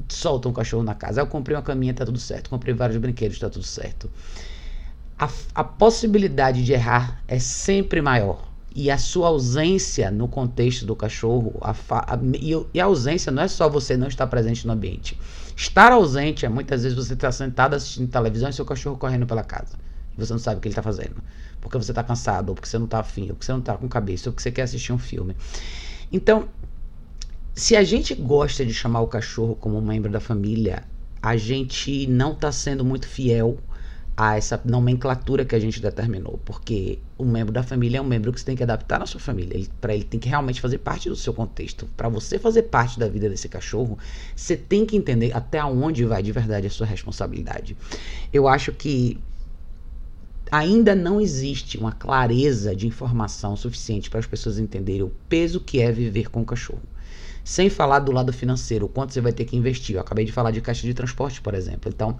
soltam 0.09 0.50
o 0.50 0.55
cachorro 0.55 0.83
na 0.83 0.95
casa. 0.95 1.21
Eu 1.21 1.26
comprei 1.26 1.57
uma 1.57 1.62
caminha, 1.62 1.95
tá 1.95 2.05
tudo 2.05 2.19
certo. 2.19 2.50
Comprei 2.50 2.75
vários 2.75 2.99
brinquedos, 2.99 3.38
tá 3.38 3.49
tudo 3.50 3.65
certo. 3.65 4.11
A, 5.19 5.29
a 5.55 5.65
possibilidade 5.65 6.65
de 6.65 6.73
errar 6.73 7.23
é 7.26 7.38
sempre 7.38 8.03
maior 8.03 8.47
e 8.76 8.91
a 8.91 8.99
sua 8.99 9.29
ausência 9.29 10.11
no 10.11 10.29
contexto 10.29 10.85
do 10.85 10.95
cachorro, 10.95 11.55
a, 11.62 11.71
a, 11.71 12.19
e, 12.35 12.53
e, 12.75 12.79
a 12.79 12.85
ausência 12.85 13.33
não 13.33 13.43
é 13.43 13.49
só 13.49 13.71
você 13.71 13.97
não 13.97 14.07
estar 14.07 14.26
presente 14.26 14.67
no 14.67 14.75
ambiente. 14.75 15.19
Estar 15.57 15.93
ausente 15.93 16.45
é 16.45 16.49
muitas 16.50 16.83
vezes 16.83 16.95
você 16.95 17.15
estar 17.15 17.33
sentado 17.33 17.73
assistindo 17.73 18.11
televisão 18.11 18.50
e 18.50 18.53
seu 18.53 18.67
cachorro 18.67 18.99
correndo 18.99 19.26
pela 19.26 19.43
casa. 19.43 19.79
E 20.15 20.21
você 20.21 20.31
não 20.31 20.38
sabe 20.38 20.59
o 20.59 20.61
que 20.61 20.69
ele 20.69 20.73
está 20.73 20.83
fazendo. 20.83 21.17
Porque 21.59 21.79
você 21.79 21.91
está 21.91 22.05
cansado, 22.05 22.50
ou 22.50 22.55
porque 22.55 22.69
você 22.69 22.76
não 22.76 22.85
está 22.85 22.99
afim, 22.99 23.23
ou 23.23 23.29
porque 23.29 23.47
você 23.47 23.53
não 23.53 23.61
está 23.61 23.79
com 23.79 23.88
cabeça, 23.88 24.29
ou 24.29 24.35
porque 24.35 24.43
você 24.43 24.53
quer 24.53 24.62
assistir 24.62 24.93
um 24.93 24.99
filme. 24.99 25.35
Então, 26.12 26.47
se 27.59 27.75
a 27.75 27.83
gente 27.83 28.15
gosta 28.15 28.67
de 28.67 28.75
chamar 28.75 29.01
o 29.01 29.07
cachorro 29.07 29.57
como 29.57 29.79
um 29.79 29.81
membro 29.81 30.13
da 30.13 30.21
família, 30.21 30.85
a 31.23 31.39
gente 31.39 32.07
não 32.07 32.33
está 32.33 32.53
sendo 32.53 32.85
muito 32.85 33.09
fiel 33.09 33.59
a 34.15 34.37
essa 34.37 34.61
nomenclatura 34.63 35.43
que 35.43 35.55
a 35.55 35.59
gente 35.59 35.81
determinou, 35.81 36.39
porque 36.45 36.99
um 37.19 37.25
membro 37.25 37.55
da 37.55 37.63
família 37.63 37.97
é 37.97 38.01
um 38.01 38.07
membro 38.07 38.31
que 38.31 38.39
você 38.39 38.45
tem 38.45 38.57
que 38.57 38.63
adaptar 38.63 38.99
na 38.99 39.07
sua 39.07 39.21
família, 39.21 39.67
para 39.81 39.95
ele 39.95 40.05
tem 40.05 40.21
que 40.21 40.29
realmente 40.29 40.61
fazer 40.61 40.79
parte 40.79 41.09
do 41.09 41.17
seu 41.17 41.33
contexto. 41.33 41.89
Para 41.97 42.11
você 42.11 42.39
fazer 42.39 42.65
parte 42.65 42.99
da 42.99 43.09
vida 43.09 43.27
desse 43.27 43.49
cachorro, 43.49 43.99
você 44.35 44.55
tem 44.55 44.85
que 44.85 44.95
entender 44.95 45.35
até 45.35 45.65
onde 45.65 46.05
vai 46.05 46.23
de 46.23 46.33
verdade 46.33 46.67
a 46.67 46.71
sua 46.71 46.87
responsabilidade. 46.87 47.75
Eu 48.31 48.47
acho 48.47 48.71
que 48.71 49.19
ainda 50.53 50.95
não 50.95 51.23
existe 51.23 51.79
uma 51.79 51.93
clareza 51.93 52.77
de 52.77 52.87
informação 52.87 53.57
suficiente 53.57 54.11
para 54.11 54.21
as 54.21 54.27
pessoas 54.27 54.59
entenderem 54.59 55.03
o 55.03 55.13
peso 55.27 55.59
que 55.59 55.81
é 55.81 55.91
viver 55.91 56.29
com 56.29 56.43
o 56.43 56.45
cachorro. 56.45 56.83
Sem 57.47 57.71
falar 57.71 58.00
do 58.00 58.11
lado 58.11 58.33
financeiro, 58.33 58.88
quanto 58.88 59.12
você 59.12 59.21
vai 59.21 59.33
ter 59.33 59.45
que 59.45 59.57
investir. 59.57 59.95
Eu 59.95 60.00
acabei 60.00 60.25
de 60.25 60.33
falar 60.33 60.50
de 60.50 60.61
caixa 60.61 60.85
de 60.85 60.93
transporte, 60.93 61.41
por 61.41 61.55
exemplo. 61.55 61.88
Então, 61.88 62.19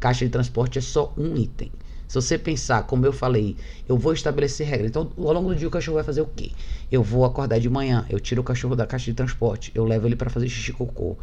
caixa 0.00 0.24
de 0.24 0.30
transporte 0.32 0.80
é 0.80 0.82
só 0.82 1.14
um 1.16 1.36
item. 1.36 1.70
Se 2.08 2.16
você 2.16 2.36
pensar, 2.36 2.82
como 2.82 3.06
eu 3.06 3.12
falei, 3.12 3.56
eu 3.88 3.96
vou 3.96 4.12
estabelecer 4.12 4.66
regras. 4.66 4.90
Então, 4.90 5.12
ao 5.16 5.32
longo 5.32 5.50
do 5.50 5.54
dia, 5.54 5.68
o 5.68 5.70
cachorro 5.70 5.94
vai 5.94 6.02
fazer 6.02 6.22
o 6.22 6.26
quê? 6.26 6.50
Eu 6.90 7.04
vou 7.04 7.24
acordar 7.24 7.60
de 7.60 7.70
manhã, 7.70 8.04
eu 8.10 8.18
tiro 8.18 8.40
o 8.40 8.44
cachorro 8.44 8.74
da 8.74 8.84
caixa 8.84 9.04
de 9.04 9.14
transporte, 9.14 9.70
eu 9.76 9.84
levo 9.84 10.08
ele 10.08 10.16
para 10.16 10.28
fazer 10.28 10.48
xixi 10.48 10.72
cocô. 10.72 11.16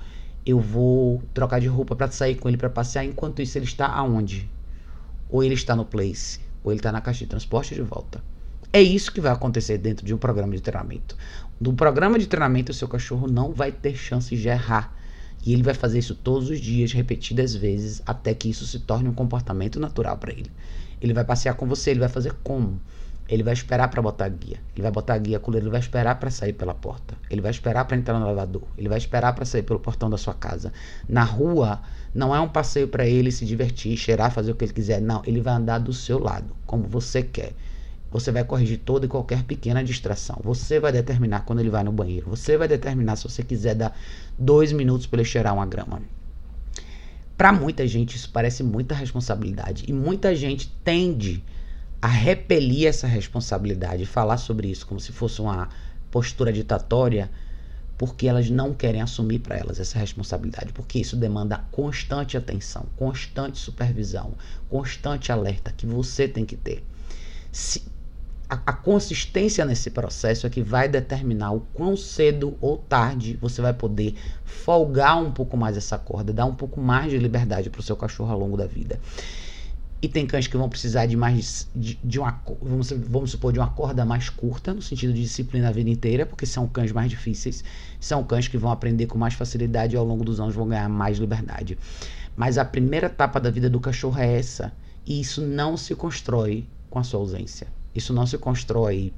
Eu 0.45 0.57
vou 0.57 1.21
trocar 1.33 1.59
de 1.59 1.67
roupa 1.67 1.93
para 1.93 2.09
sair 2.09 2.35
com 2.35 2.47
ele 2.47 2.57
para 2.57 2.69
passear. 2.69 3.03
Enquanto 3.03 3.41
isso, 3.41 3.57
ele 3.57 3.65
está 3.65 3.85
aonde? 3.85 4.49
Ou 5.29 5.43
ele 5.43 5.55
está 5.55 5.75
no 5.75 5.83
place, 5.83 6.39
ou 6.63 6.71
ele 6.71 6.79
está 6.79 6.89
na 6.89 7.01
caixa 7.01 7.25
de 7.25 7.29
transporte 7.29 7.75
de 7.75 7.81
volta. 7.81 8.23
É 8.71 8.81
isso 8.81 9.11
que 9.11 9.19
vai 9.19 9.33
acontecer 9.33 9.77
dentro 9.77 10.05
de 10.05 10.13
um 10.13 10.17
programa 10.17 10.55
de 10.55 10.61
treinamento. 10.61 11.17
No 11.61 11.73
programa 11.73 12.17
de 12.17 12.25
treinamento, 12.25 12.71
o 12.71 12.73
seu 12.73 12.87
cachorro 12.87 13.27
não 13.27 13.53
vai 13.53 13.71
ter 13.71 13.95
chance 13.95 14.35
de 14.35 14.47
errar. 14.47 14.97
E 15.45 15.53
ele 15.53 15.61
vai 15.61 15.75
fazer 15.75 15.99
isso 15.99 16.15
todos 16.15 16.49
os 16.49 16.59
dias, 16.59 16.91
repetidas 16.91 17.53
vezes, 17.53 18.01
até 18.03 18.33
que 18.33 18.49
isso 18.49 18.65
se 18.65 18.79
torne 18.79 19.07
um 19.07 19.13
comportamento 19.13 19.79
natural 19.79 20.17
para 20.17 20.31
ele. 20.31 20.51
Ele 20.99 21.13
vai 21.13 21.23
passear 21.23 21.53
com 21.53 21.67
você, 21.67 21.91
ele 21.91 21.99
vai 21.99 22.09
fazer 22.09 22.33
como? 22.43 22.81
Ele 23.29 23.43
vai 23.43 23.53
esperar 23.53 23.89
para 23.89 24.01
botar 24.01 24.25
a 24.25 24.29
guia. 24.29 24.59
Ele 24.73 24.81
vai 24.81 24.91
botar 24.91 25.13
a 25.13 25.17
guia 25.19 25.39
com 25.39 25.51
ele, 25.51 25.65
ele 25.65 25.69
vai 25.69 25.79
esperar 25.79 26.19
para 26.19 26.31
sair 26.31 26.53
pela 26.53 26.73
porta. 26.73 27.15
Ele 27.29 27.41
vai 27.41 27.51
esperar 27.51 27.85
para 27.85 27.95
entrar 27.95 28.19
no 28.19 28.25
elevador. 28.25 28.63
Ele 28.75 28.89
vai 28.89 28.97
esperar 28.97 29.33
para 29.35 29.45
sair 29.45 29.61
pelo 29.61 29.79
portão 29.79 30.09
da 30.09 30.17
sua 30.17 30.33
casa. 30.33 30.73
Na 31.07 31.23
rua, 31.23 31.79
não 32.11 32.35
é 32.35 32.39
um 32.39 32.49
passeio 32.49 32.87
para 32.87 33.05
ele 33.05 33.31
se 33.31 33.45
divertir, 33.45 33.95
cheirar, 33.97 34.31
fazer 34.31 34.51
o 34.51 34.55
que 34.55 34.65
ele 34.65 34.73
quiser. 34.73 34.99
Não, 34.99 35.21
ele 35.27 35.41
vai 35.41 35.53
andar 35.53 35.77
do 35.77 35.93
seu 35.93 36.17
lado, 36.17 36.55
como 36.65 36.87
você 36.87 37.21
quer. 37.21 37.53
Você 38.11 38.31
vai 38.31 38.43
corrigir 38.43 38.79
toda 38.79 39.05
e 39.05 39.09
qualquer 39.09 39.43
pequena 39.43 39.83
distração. 39.83 40.39
Você 40.43 40.79
vai 40.79 40.91
determinar 40.91 41.41
quando 41.41 41.59
ele 41.59 41.69
vai 41.69 41.83
no 41.83 41.91
banheiro. 41.91 42.29
Você 42.29 42.57
vai 42.57 42.67
determinar 42.67 43.15
se 43.15 43.23
você 43.23 43.41
quiser 43.41 43.73
dar 43.73 43.97
dois 44.37 44.71
minutos 44.71 45.07
para 45.07 45.21
ele 45.21 45.29
cheirar 45.29 45.53
uma 45.53 45.65
grama. 45.65 46.01
Para 47.37 47.53
muita 47.53 47.87
gente 47.87 48.17
isso 48.17 48.29
parece 48.31 48.61
muita 48.63 48.93
responsabilidade 48.93 49.85
e 49.87 49.93
muita 49.93 50.35
gente 50.35 50.69
tende 50.83 51.43
a 52.01 52.07
repelir 52.07 52.87
essa 52.87 53.07
responsabilidade 53.07 54.05
falar 54.05 54.37
sobre 54.37 54.67
isso 54.67 54.85
como 54.85 54.99
se 54.99 55.11
fosse 55.11 55.41
uma 55.41 55.69
postura 56.09 56.51
ditatória, 56.51 57.31
porque 57.97 58.27
elas 58.27 58.49
não 58.49 58.73
querem 58.73 59.01
assumir 59.01 59.39
para 59.39 59.55
elas 59.55 59.79
essa 59.79 59.97
responsabilidade, 59.97 60.73
porque 60.73 60.99
isso 60.99 61.15
demanda 61.15 61.63
constante 61.71 62.35
atenção, 62.35 62.85
constante 62.95 63.59
supervisão, 63.59 64.33
constante 64.69 65.31
alerta 65.31 65.71
que 65.71 65.85
você 65.85 66.27
tem 66.27 66.43
que 66.43 66.57
ter. 66.57 66.83
Se, 67.51 67.83
a, 68.51 68.59
a, 68.65 68.73
consistência 68.73 69.63
nesse 69.63 69.89
processo 69.89 70.45
é 70.45 70.49
que 70.49 70.61
vai 70.61 70.89
determinar 70.89 71.53
o 71.53 71.61
quão 71.73 71.95
cedo 71.95 72.57
ou 72.59 72.77
tarde 72.77 73.37
você 73.39 73.61
vai 73.61 73.73
poder 73.73 74.13
folgar 74.43 75.23
um 75.23 75.31
pouco 75.31 75.55
mais 75.55 75.77
essa 75.77 75.97
corda, 75.97 76.33
dar 76.33 76.45
um 76.45 76.53
pouco 76.53 76.81
mais 76.81 77.09
de 77.09 77.17
liberdade 77.17 77.69
para 77.69 77.79
o 77.79 77.83
seu 77.83 77.95
cachorro 77.95 78.29
ao 78.29 78.37
longo 78.37 78.57
da 78.57 78.67
vida. 78.67 78.99
E 80.01 80.07
tem 80.09 80.27
cães 80.27 80.47
que 80.47 80.57
vão 80.57 80.67
precisar 80.67 81.05
de 81.05 81.15
mais 81.15 81.69
de, 81.73 81.97
de 82.03 82.19
uma 82.19 82.41
vamos, 82.61 82.91
vamos 82.91 83.31
supor 83.31 83.53
de 83.53 83.59
uma 83.59 83.69
corda 83.69 84.03
mais 84.03 84.29
curta, 84.29 84.73
no 84.73 84.81
sentido 84.81 85.13
de 85.13 85.21
disciplina 85.21 85.69
a 85.69 85.71
vida 85.71 85.89
inteira, 85.89 86.25
porque 86.25 86.45
são 86.45 86.67
cães 86.67 86.91
mais 86.91 87.09
difíceis, 87.09 87.63
são 88.01 88.21
cães 88.21 88.49
que 88.49 88.57
vão 88.57 88.69
aprender 88.69 89.05
com 89.05 89.17
mais 89.17 89.33
facilidade 89.33 89.95
e 89.95 89.97
ao 89.97 90.03
longo 90.03 90.25
dos 90.25 90.41
anos 90.41 90.53
vão 90.53 90.67
ganhar 90.67 90.89
mais 90.89 91.19
liberdade. 91.19 91.77
Mas 92.35 92.57
a 92.57 92.65
primeira 92.65 93.07
etapa 93.07 93.39
da 93.39 93.49
vida 93.49 93.69
do 93.69 93.79
cachorro 93.79 94.19
é 94.19 94.37
essa, 94.37 94.73
e 95.05 95.21
isso 95.21 95.41
não 95.41 95.77
se 95.77 95.95
constrói 95.95 96.67
com 96.89 96.99
a 96.99 97.03
sua 97.03 97.21
ausência. 97.21 97.67
Isso 97.93 98.13
não 98.13 98.25
se 98.25 98.37
constrói 98.37 99.13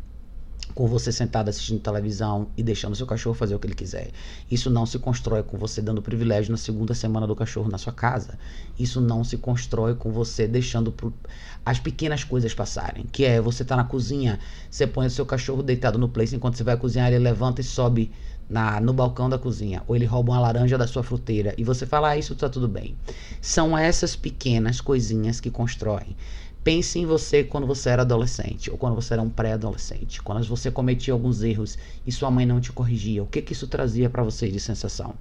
com 0.74 0.88
você 0.88 1.12
sentado 1.12 1.50
assistindo 1.50 1.80
televisão 1.80 2.48
e 2.58 2.63
deixando 2.63 2.96
seu 2.96 3.06
cachorro 3.06 3.36
fazer 3.36 3.53
o 3.53 3.60
que 3.60 3.68
ele 3.68 3.75
quiser. 3.75 4.10
Isso 4.50 4.70
não 4.70 4.86
se 4.86 4.98
constrói 4.98 5.44
com 5.44 5.58
você 5.58 5.82
dando 5.82 6.01
privilégio 6.01 6.51
na 6.51 6.58
segunda 6.58 6.94
semana 6.94 7.27
do 7.27 7.36
cachorro 7.36 7.70
na 7.70 7.77
sua 7.77 7.94
casa. 7.94 8.38
Isso 8.80 9.00
não 9.00 9.24
se 9.24 9.38
constrói 9.38 9.94
com 9.96 10.12
você 10.12 10.48
deixando 10.48 10.92
pro... 10.92 11.13
as 11.65 11.80
pequenas 11.80 12.24
coisas 12.24 12.53
passarem. 12.53 13.06
Que 13.12 13.25
é 13.25 13.39
você 13.39 13.63
tá 13.63 13.75
na 13.75 13.84
cozinha, 13.84 14.39
você 14.70 14.88
põe 14.88 15.08
o 15.08 15.12
seu 15.12 15.25
cachorro 15.25 15.62
deitado 15.62 16.00
no 16.00 16.10
place 16.10 16.36
enquanto 16.36 16.56
você 16.56 16.63
vai 16.63 16.77
cozinhar, 16.77 17.10
ele 17.10 17.20
levanta 17.20 17.62
e 17.62 17.63
sobe 17.63 18.12
na, 18.50 18.80
no 18.80 18.94
balcão 18.94 19.30
da 19.30 19.38
cozinha, 19.38 19.82
ou 19.88 19.96
ele 19.96 20.06
rouba 20.06 20.34
uma 20.34 20.39
laranja 20.39 20.77
da 20.77 20.86
sua 20.86 21.01
fruteira 21.01 21.53
e 21.58 21.63
você 21.63 21.86
fala, 21.86 22.10
ah, 22.10 22.18
isso 22.18 22.36
tá 22.36 22.50
tudo 22.50 22.68
bem. 22.68 22.96
São 23.42 23.77
essas 23.77 24.15
pequenas 24.15 24.82
coisinhas 24.82 25.39
que 25.39 25.50
constroem. 25.50 26.15
Pense 26.63 26.98
em 26.98 27.05
você 27.05 27.43
quando 27.43 27.67
você 27.67 27.89
era 27.89 28.03
adolescente 28.03 28.72
ou 28.72 28.77
quando 28.77 28.96
você 28.96 29.13
era 29.13 29.22
um 29.22 29.29
pré-adolescente, 29.29 30.22
quando 30.22 30.41
você 30.46 30.72
cometia 30.72 31.13
alguns 31.13 31.43
erros 31.43 31.77
e 32.08 32.12
sua 32.12 32.32
mãe 32.32 32.46
não 32.46 32.62
te 32.62 32.72
corrigia. 32.72 33.22
O 33.22 33.27
que 33.27 33.41
que 33.41 33.51
isso 33.51 33.67
trazia 33.67 34.10
para 34.10 34.24
você 34.24 34.50
de 34.50 34.62
sensação? 34.62 35.13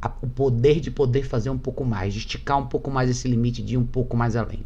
A, 0.00 0.12
o 0.22 0.28
poder 0.28 0.78
de 0.78 0.92
poder 0.92 1.24
fazer 1.24 1.50
um 1.50 1.58
pouco 1.58 1.84
mais, 1.84 2.14
de 2.14 2.20
esticar 2.20 2.58
um 2.58 2.66
pouco 2.66 2.88
mais 2.88 3.10
esse 3.10 3.26
limite, 3.26 3.62
de 3.62 3.74
ir 3.74 3.78
um 3.78 3.84
pouco 3.84 4.16
mais 4.16 4.36
além. 4.36 4.60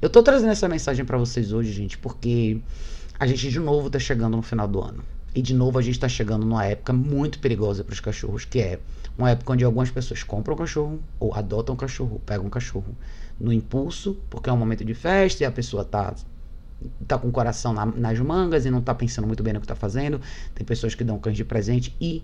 Eu 0.00 0.10
tô 0.10 0.20
trazendo 0.20 0.50
essa 0.50 0.68
mensagem 0.68 1.04
para 1.04 1.16
vocês 1.16 1.52
hoje, 1.52 1.72
gente, 1.72 1.96
porque 1.96 2.58
a 3.16 3.24
gente 3.24 3.48
de 3.48 3.60
novo 3.60 3.88
tá 3.88 4.00
chegando 4.00 4.36
no 4.36 4.42
final 4.42 4.66
do 4.66 4.82
ano. 4.82 5.04
E 5.32 5.40
de 5.40 5.54
novo 5.54 5.78
a 5.78 5.82
gente 5.82 5.94
está 5.94 6.08
chegando 6.08 6.44
numa 6.44 6.64
época 6.64 6.92
muito 6.92 7.38
perigosa 7.38 7.84
para 7.84 7.92
os 7.92 8.00
cachorros, 8.00 8.44
que 8.44 8.58
é 8.58 8.80
uma 9.16 9.30
época 9.30 9.52
onde 9.52 9.62
algumas 9.62 9.92
pessoas 9.92 10.24
compram 10.24 10.54
um 10.54 10.58
cachorro, 10.58 11.00
ou 11.20 11.32
adotam 11.32 11.76
um 11.76 11.78
cachorro, 11.78 12.20
pegam 12.26 12.46
um 12.46 12.50
cachorro 12.50 12.96
no 13.40 13.52
impulso, 13.52 14.18
porque 14.30 14.48
é 14.48 14.52
um 14.52 14.56
momento 14.56 14.84
de 14.84 14.94
festa 14.94 15.42
e 15.42 15.46
a 15.46 15.50
pessoa 15.50 15.84
tá 15.84 16.14
tá 17.06 17.16
com 17.16 17.28
o 17.28 17.32
coração 17.32 17.72
na, 17.72 17.86
nas 17.86 18.18
mangas 18.18 18.66
e 18.66 18.70
não 18.70 18.80
tá 18.80 18.94
pensando 18.94 19.26
muito 19.26 19.42
bem 19.42 19.52
no 19.52 19.60
que 19.60 19.66
tá 19.66 19.74
fazendo. 19.74 20.20
Tem 20.54 20.66
pessoas 20.66 20.94
que 20.94 21.04
dão 21.04 21.18
cães 21.18 21.36
de 21.36 21.44
presente 21.44 21.94
e 22.00 22.22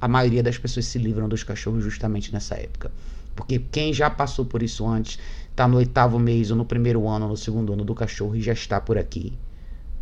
a 0.00 0.08
maioria 0.08 0.42
das 0.42 0.56
pessoas 0.56 0.86
se 0.86 0.98
livram 0.98 1.28
dos 1.28 1.42
cachorros 1.42 1.82
justamente 1.82 2.32
nessa 2.32 2.54
época. 2.54 2.90
Porque 3.34 3.58
quem 3.58 3.92
já 3.92 4.08
passou 4.08 4.44
por 4.44 4.62
isso 4.62 4.86
antes, 4.86 5.18
tá 5.54 5.68
no 5.68 5.76
oitavo 5.76 6.18
mês 6.18 6.50
ou 6.50 6.56
no 6.56 6.64
primeiro 6.64 7.06
ano 7.08 7.26
ou 7.26 7.30
no 7.32 7.36
segundo 7.36 7.72
ano 7.72 7.84
do 7.84 7.94
cachorro 7.94 8.34
e 8.34 8.40
já 8.40 8.52
está 8.52 8.80
por 8.80 8.98
aqui. 8.98 9.32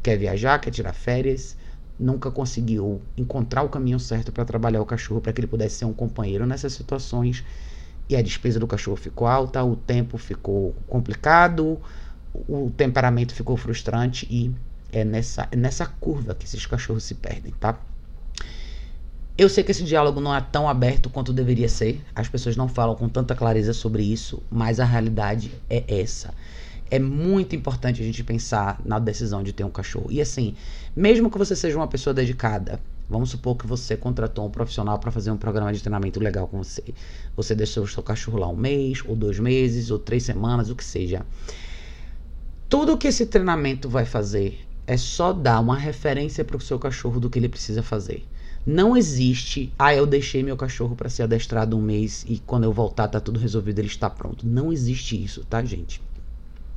Quer 0.03 0.17
viajar, 0.17 0.59
quer 0.59 0.71
tirar 0.71 0.93
férias, 0.93 1.57
nunca 1.99 2.31
conseguiu 2.31 3.01
encontrar 3.17 3.63
o 3.63 3.69
caminho 3.69 3.99
certo 3.99 4.31
para 4.31 4.45
trabalhar 4.45 4.81
o 4.81 4.87
cachorro 4.87 5.21
para 5.21 5.33
que 5.33 5.41
ele 5.41 5.47
pudesse 5.47 5.77
ser 5.77 5.85
um 5.85 5.93
companheiro 5.93 6.47
nessas 6.47 6.73
situações 6.73 7.45
e 8.09 8.17
a 8.17 8.23
despesa 8.23 8.59
do 8.61 8.67
cachorro 8.67 8.97
ficou 8.97 9.27
alta, 9.27 9.63
o 9.65 9.77
tempo 9.77 10.17
ficou 10.19 10.75
complicado, 10.87 11.81
o 12.49 12.71
temperamento 12.77 13.35
ficou 13.35 13.57
frustrante 13.57 14.27
e 14.31 14.53
é 14.93 15.05
nessa, 15.05 15.49
é 15.51 15.57
nessa 15.57 15.87
curva 15.87 16.35
que 16.35 16.45
esses 16.47 16.65
cachorros 16.67 17.05
se 17.05 17.15
perdem, 17.15 17.53
tá? 17.59 17.79
Eu 19.39 19.51
sei 19.51 19.63
que 19.63 19.71
esse 19.71 19.85
diálogo 19.85 20.19
não 20.19 20.35
é 20.35 20.41
tão 20.41 20.67
aberto 20.67 21.11
quanto 21.11 21.31
deveria 21.33 21.69
ser, 21.69 22.03
as 22.15 22.29
pessoas 22.29 22.57
não 22.57 22.69
falam 22.69 22.95
com 22.97 23.09
tanta 23.09 23.35
clareza 23.35 23.75
sobre 23.75 24.03
isso, 24.03 24.43
mas 24.51 24.81
a 24.81 24.85
realidade 24.85 25.53
é 25.69 25.85
essa. 26.01 26.33
é 26.91 26.99
muito 26.99 27.55
importante 27.57 28.01
a 28.01 28.05
gente 28.05 28.23
pensar 28.23 28.81
na 28.85 28.99
decisão 28.99 29.43
de 29.43 29.53
ter 29.53 29.65
um 29.65 29.71
cachorro. 29.71 30.07
E 30.11 30.21
assim, 30.21 30.55
mesmo 30.95 31.31
que 31.31 31.39
você 31.39 31.57
seja 31.57 31.77
uma 31.77 31.89
pessoa 31.89 32.15
dedicada, 32.15 32.81
vamos 33.09 33.31
supor 33.31 33.57
que 33.57 33.67
você 33.67 33.97
contratou 33.97 34.47
um 34.47 34.51
profissional 34.51 34.99
para 34.99 35.11
fazer 35.11 35.31
um 35.31 35.37
programa 35.37 35.73
de 35.73 35.81
treinamento 35.81 36.21
legal 36.21 36.49
com 36.49 36.63
você. 36.63 36.83
Você 37.37 37.55
deixou 37.55 37.85
o 37.85 37.89
seu 37.89 38.03
cachorro 38.03 38.39
lá 38.39 38.49
um 38.49 38.57
mês, 38.57 39.03
ou 39.07 39.17
dois 39.17 39.39
meses, 39.39 39.91
ou 39.91 39.99
três 39.99 40.23
semanas, 40.23 40.71
o 40.71 40.77
que 40.77 40.85
seja. 40.85 41.25
Tudo 42.69 42.99
que 42.99 43.09
esse 43.09 43.27
treinamento 43.27 43.89
vai 43.89 44.05
fazer 44.05 44.67
é 44.87 44.97
só 44.97 45.33
dar 45.33 45.61
uma 45.61 45.77
referência 45.77 46.45
para 46.45 46.57
o 46.57 46.61
seu 46.61 46.79
cachorro 46.79 47.21
do 47.21 47.31
que 47.31 47.39
ele 47.39 47.49
precisa 47.49 47.83
fazer. 47.83 48.27
Não 48.67 48.97
existe, 48.97 49.73
ah, 49.79 49.95
eu 49.95 50.05
deixei 50.07 50.43
meu 50.43 50.57
cachorro 50.57 50.97
para 50.97 51.09
ser 51.09 51.23
adestrado 51.23 51.77
um 51.77 51.81
mês 51.81 52.25
e 52.29 52.41
quando 52.41 52.65
eu 52.65 52.73
voltar 52.73 53.07
tá 53.07 53.21
tudo 53.21 53.39
resolvido, 53.39 53.79
ele 53.79 53.87
está 53.87 54.11
pronto. 54.11 54.45
Não 54.45 54.73
existe 54.73 55.23
isso, 55.23 55.45
tá, 55.45 55.65
gente? 55.65 56.03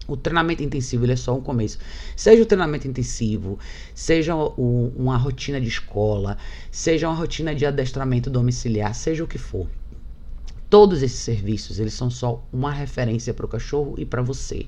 O 0.09 0.17
treinamento 0.17 0.63
intensivo 0.63 1.05
ele 1.05 1.13
é 1.13 1.15
só 1.15 1.35
um 1.35 1.41
começo. 1.41 1.77
Seja 2.15 2.41
o 2.41 2.45
treinamento 2.45 2.87
intensivo, 2.87 3.59
seja 3.93 4.35
o, 4.35 4.91
uma 4.95 5.17
rotina 5.17 5.61
de 5.61 5.67
escola, 5.67 6.37
seja 6.71 7.07
uma 7.07 7.15
rotina 7.15 7.53
de 7.53 7.65
adestramento 7.65 8.29
domiciliar, 8.29 8.95
seja 8.95 9.23
o 9.23 9.27
que 9.27 9.37
for. 9.37 9.67
Todos 10.69 11.03
esses 11.03 11.19
serviços 11.19 11.79
eles 11.79 11.93
são 11.93 12.09
só 12.09 12.43
uma 12.51 12.71
referência 12.71 13.33
para 13.33 13.45
o 13.45 13.49
cachorro 13.49 13.95
e 13.97 14.05
para 14.05 14.21
você. 14.21 14.65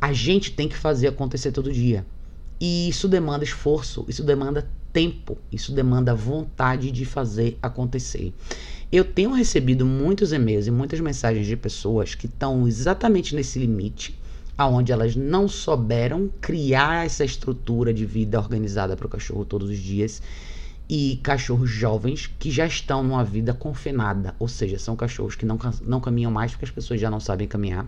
A 0.00 0.12
gente 0.12 0.52
tem 0.52 0.68
que 0.68 0.76
fazer 0.76 1.08
acontecer 1.08 1.52
todo 1.52 1.72
dia. 1.72 2.06
E 2.60 2.88
isso 2.88 3.08
demanda 3.08 3.42
esforço, 3.42 4.04
isso 4.08 4.22
demanda 4.22 4.68
tempo, 4.92 5.38
isso 5.50 5.72
demanda 5.72 6.14
vontade 6.14 6.90
de 6.90 7.04
fazer 7.04 7.58
acontecer. 7.62 8.32
Eu 8.90 9.04
tenho 9.04 9.32
recebido 9.32 9.86
muitos 9.86 10.32
e-mails 10.32 10.66
e 10.66 10.70
muitas 10.70 11.00
mensagens 11.00 11.46
de 11.46 11.56
pessoas 11.56 12.14
que 12.14 12.26
estão 12.26 12.68
exatamente 12.68 13.34
nesse 13.34 13.58
limite, 13.58 14.20
aonde 14.56 14.92
elas 14.92 15.16
não 15.16 15.48
souberam 15.48 16.30
criar 16.40 17.06
essa 17.06 17.24
estrutura 17.24 17.92
de 17.92 18.04
vida 18.04 18.38
organizada 18.38 18.96
para 18.96 19.06
o 19.06 19.10
cachorro 19.10 19.44
todos 19.44 19.70
os 19.70 19.78
dias 19.78 20.20
e 20.88 21.18
cachorros 21.22 21.70
jovens 21.70 22.30
que 22.38 22.50
já 22.50 22.66
estão 22.66 23.02
numa 23.02 23.24
vida 23.24 23.54
confinada, 23.54 24.34
ou 24.38 24.46
seja, 24.46 24.78
são 24.78 24.94
cachorros 24.94 25.34
que 25.34 25.46
não, 25.46 25.58
não 25.86 26.00
caminham 26.00 26.30
mais 26.30 26.50
porque 26.52 26.66
as 26.66 26.70
pessoas 26.70 27.00
já 27.00 27.10
não 27.10 27.18
sabem 27.18 27.48
caminhar. 27.48 27.86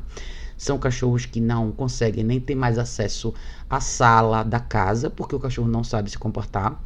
São 0.57 0.79
cachorros 0.79 1.27
que 1.27 1.41
não 1.41 1.73
conseguem 1.73 2.25
nem 2.25 2.41
ter 2.41 2.55
mais 2.55 2.79
acesso 2.79 3.35
à 3.69 3.81
sala 3.81 4.43
da 4.43 4.61
casa 4.61 5.11
porque 5.11 5.35
o 5.35 5.41
cachorro 5.41 5.69
não 5.69 5.85
sabe 5.85 6.11
se 6.11 6.19
comportar. 6.19 6.83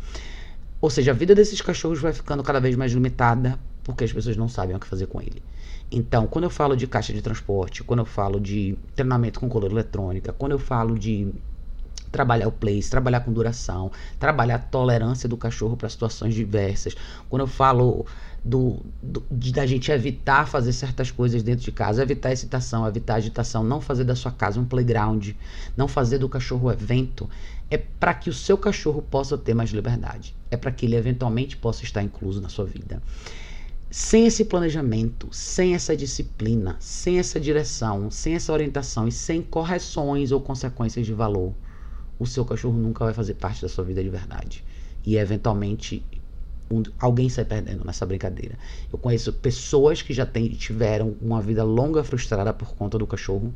Ou 0.81 0.91
seja, 0.91 1.11
a 1.11 1.15
vida 1.15 1.35
desses 1.35 1.61
cachorros 1.61 2.01
vai 2.01 2.13
ficando 2.13 2.43
cada 2.43 2.61
vez 2.61 2.77
mais 2.77 2.93
limitada 2.93 3.59
porque 3.83 4.05
as 4.05 4.13
pessoas 4.13 4.37
não 4.37 4.49
sabem 4.49 4.77
o 4.77 4.79
que 4.79 4.87
fazer 4.87 5.07
com 5.07 5.21
ele. 5.21 5.43
Então, 5.91 6.27
quando 6.27 6.45
eu 6.45 6.51
falo 6.51 6.77
de 6.77 6.87
caixa 6.87 7.13
de 7.13 7.23
transporte, 7.23 7.83
quando 7.83 8.01
eu 8.01 8.05
falo 8.05 8.39
de 8.39 8.77
treinamento 8.95 9.41
com 9.41 9.49
color 9.49 9.71
eletrônica, 9.71 10.33
quando 10.33 10.53
eu 10.53 10.59
falo 10.59 10.99
de 10.99 11.33
trabalhar 12.11 12.49
o 12.49 12.53
place, 12.53 12.91
trabalhar 12.91 13.21
com 13.21 13.33
duração, 13.33 13.91
trabalhar 14.19 14.57
a 14.57 14.59
tolerância 14.59 15.29
do 15.29 15.37
cachorro 15.37 15.77
para 15.77 15.89
situações 15.89 16.35
diversas. 16.35 16.95
Quando 17.29 17.43
eu 17.43 17.47
falo 17.47 18.07
do, 18.45 18.79
do, 19.03 19.23
de 19.31 19.53
da 19.53 19.67
gente 19.67 19.91
evitar 19.91 20.47
fazer 20.47 20.73
certas 20.73 21.11
coisas 21.11 21.43
dentro 21.43 21.65
de 21.65 21.73
casa, 21.73 22.03
evitar 22.03 22.33
excitação, 22.33 22.87
evitar 22.87 23.17
agitação, 23.17 23.63
não 23.63 23.81
fazer 23.81 24.05
da 24.05 24.15
sua 24.15 24.33
casa 24.33 24.61
um 24.61 24.65
playground, 24.65 25.31
não 25.77 25.89
fazer 25.89 26.19
do 26.19 26.29
cachorro 26.29 26.71
evento, 26.71 27.29
é 27.71 27.77
para 27.77 28.15
que 28.15 28.31
o 28.31 28.33
seu 28.33 28.57
cachorro 28.57 29.03
possa 29.03 29.37
ter 29.37 29.55
mais 29.55 29.71
liberdade. 29.71 30.35
É 30.51 30.57
para 30.57 30.71
que 30.71 30.87
ele 30.87 30.97
eventualmente 30.97 31.57
possa 31.57 31.85
estar 31.85 32.03
incluso 32.03 32.41
na 32.41 32.49
sua 32.49 32.65
vida. 32.65 33.03
Sem 33.91 34.27
esse 34.27 34.45
planejamento, 34.45 35.29
sem 35.33 35.75
essa 35.75 35.97
disciplina, 35.97 36.77
sem 36.79 37.19
essa 37.19 37.41
direção, 37.41 38.11
sem 38.11 38.35
essa 38.35 38.53
orientação 38.53 39.09
e 39.09 39.13
sem 39.13 39.43
correções 39.43 40.31
ou 40.31 40.41
consequências 40.41 41.07
de 41.07 41.15
valor, 41.15 41.55
o 42.19 42.27
seu 42.27 42.45
cachorro 42.45 42.77
nunca 42.77 43.05
vai 43.05 43.15
fazer 43.15 43.35
parte 43.35 43.63
da 43.63 43.69
sua 43.69 43.85
vida 43.85 44.03
de 44.03 44.09
verdade. 44.09 44.65
E 45.05 45.17
eventualmente 45.17 46.03
um, 46.71 46.83
alguém 46.99 47.29
sai 47.29 47.45
perdendo 47.45 47.85
nessa 47.85 48.05
brincadeira. 48.05 48.59
Eu 48.93 48.99
conheço 48.99 49.33
pessoas 49.33 50.03
que 50.03 50.13
já 50.13 50.27
tem, 50.27 50.49
tiveram 50.49 51.17
uma 51.21 51.41
vida 51.41 51.65
longa 51.65 52.05
frustrada 52.05 52.53
por 52.53 52.75
conta 52.75 52.99
do 52.99 53.07
cachorro 53.07 53.55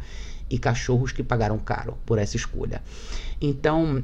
e 0.48 0.58
cachorros 0.58 1.12
que 1.12 1.22
pagaram 1.22 1.58
caro 1.58 1.96
por 2.06 2.18
essa 2.18 2.36
escolha. 2.36 2.82
Então, 3.40 4.02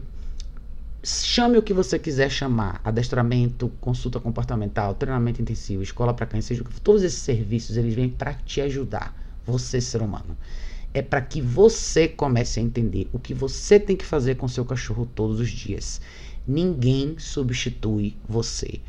chame 1.02 1.56
o 1.56 1.62
que 1.62 1.72
você 1.72 1.98
quiser 1.98 2.30
chamar: 2.30 2.80
adestramento, 2.84 3.70
consulta 3.80 4.20
comportamental, 4.20 4.94
treinamento 4.94 5.40
intensivo, 5.40 5.82
escola 5.82 6.12
para 6.12 6.26
cães, 6.26 6.44
seja 6.44 6.64
todos 6.82 7.02
esses 7.02 7.20
serviços 7.20 7.76
eles 7.76 7.94
vêm 7.94 8.08
para 8.08 8.34
te 8.34 8.60
ajudar, 8.60 9.14
você 9.46 9.80
ser 9.80 10.02
humano 10.02 10.36
é 10.94 11.02
para 11.02 11.20
que 11.20 11.40
você 11.40 12.08
comece 12.08 12.58
a 12.58 12.62
entender 12.62 13.08
o 13.12 13.18
que 13.18 13.34
você 13.34 13.78
tem 13.78 13.96
que 13.96 14.04
fazer 14.04 14.36
com 14.36 14.48
seu 14.48 14.64
cachorro 14.64 15.06
todos 15.14 15.40
os 15.40 15.50
dias. 15.50 16.00
Ninguém 16.46 17.18
substitui 17.18 18.16
você. 18.28 18.80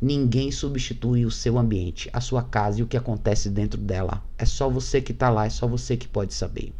Ninguém 0.00 0.52
substitui 0.52 1.26
o 1.26 1.30
seu 1.30 1.58
ambiente, 1.58 2.08
a 2.12 2.20
sua 2.20 2.42
casa 2.42 2.78
e 2.78 2.82
o 2.82 2.86
que 2.86 2.96
acontece 2.96 3.50
dentro 3.50 3.80
dela. 3.80 4.24
É 4.38 4.44
só 4.44 4.70
você 4.70 5.00
que 5.00 5.10
está 5.10 5.28
lá, 5.28 5.46
é 5.46 5.50
só 5.50 5.66
você 5.66 5.96
que 5.96 6.06
pode 6.06 6.32
saber. 6.32 6.72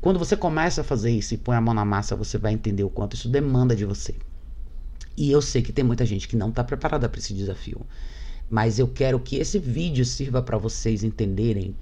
Quando 0.00 0.18
você 0.18 0.36
começa 0.36 0.80
a 0.80 0.84
fazer 0.84 1.10
isso 1.10 1.34
e 1.34 1.38
põe 1.38 1.56
a 1.56 1.60
mão 1.60 1.74
na 1.74 1.84
massa, 1.84 2.16
você 2.16 2.38
vai 2.38 2.54
entender 2.54 2.84
o 2.84 2.90
quanto 2.90 3.14
isso 3.14 3.28
demanda 3.28 3.76
de 3.76 3.84
você. 3.84 4.14
E 5.16 5.30
eu 5.30 5.42
sei 5.42 5.60
que 5.60 5.72
tem 5.72 5.84
muita 5.84 6.06
gente 6.06 6.26
que 6.26 6.36
não 6.36 6.48
está 6.48 6.64
preparada 6.64 7.08
para 7.08 7.18
esse 7.18 7.34
desafio. 7.34 7.84
Mas 8.48 8.78
eu 8.78 8.88
quero 8.88 9.20
que 9.20 9.36
esse 9.36 9.58
vídeo 9.58 10.04
sirva 10.04 10.40
para 10.40 10.56
vocês 10.56 11.02
entenderem 11.02 11.74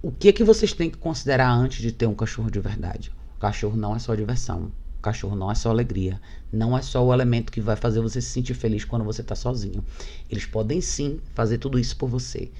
o 0.00 0.12
que 0.12 0.32
que 0.32 0.44
vocês 0.44 0.72
têm 0.72 0.90
que 0.90 0.96
considerar 0.96 1.50
antes 1.50 1.82
de 1.82 1.90
ter 1.90 2.06
um 2.06 2.14
cachorro 2.14 2.50
de 2.50 2.60
verdade? 2.60 3.10
O 3.36 3.40
cachorro 3.40 3.76
não 3.76 3.96
é 3.96 3.98
só 3.98 4.14
diversão. 4.14 4.70
O 4.98 5.02
cachorro 5.02 5.34
não 5.34 5.50
é 5.50 5.54
só 5.54 5.70
alegria. 5.70 6.20
Não 6.52 6.76
é 6.76 6.82
só 6.82 7.04
o 7.04 7.12
elemento 7.12 7.52
que 7.52 7.60
vai 7.60 7.76
fazer 7.76 8.00
você 8.00 8.20
se 8.20 8.30
sentir 8.30 8.54
feliz 8.54 8.84
quando 8.84 9.04
você 9.04 9.22
está 9.22 9.34
sozinho. 9.34 9.84
Eles 10.30 10.46
podem 10.46 10.80
sim 10.80 11.20
fazer 11.34 11.58
tudo 11.58 11.78
isso 11.78 11.96
por 11.96 12.08
você. 12.08 12.50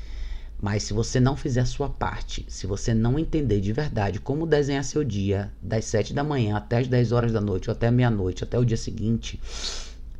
Mas 0.61 0.83
se 0.83 0.92
você 0.92 1.20
não 1.20 1.37
fizer 1.37 1.61
a 1.61 1.66
sua 1.66 1.88
parte, 1.88 2.44
se 2.48 2.66
você 2.66 2.92
não 2.92 3.16
entender 3.16 3.61
de 3.61 3.72
verdade 3.72 4.18
como 4.18 4.44
desenhar 4.44 4.83
seu 4.83 5.05
dia, 5.05 5.53
das 5.62 5.85
7 5.85 6.12
da 6.12 6.24
manhã 6.24 6.57
até 6.57 6.79
as 6.79 6.88
10 6.88 7.12
horas 7.12 7.33
da 7.33 7.40
noite, 7.40 7.70
ou 7.70 7.72
até 7.72 7.90
meia-noite, 7.92 8.42
até 8.42 8.59
o 8.59 8.64
dia 8.64 8.77
seguinte, 8.77 9.40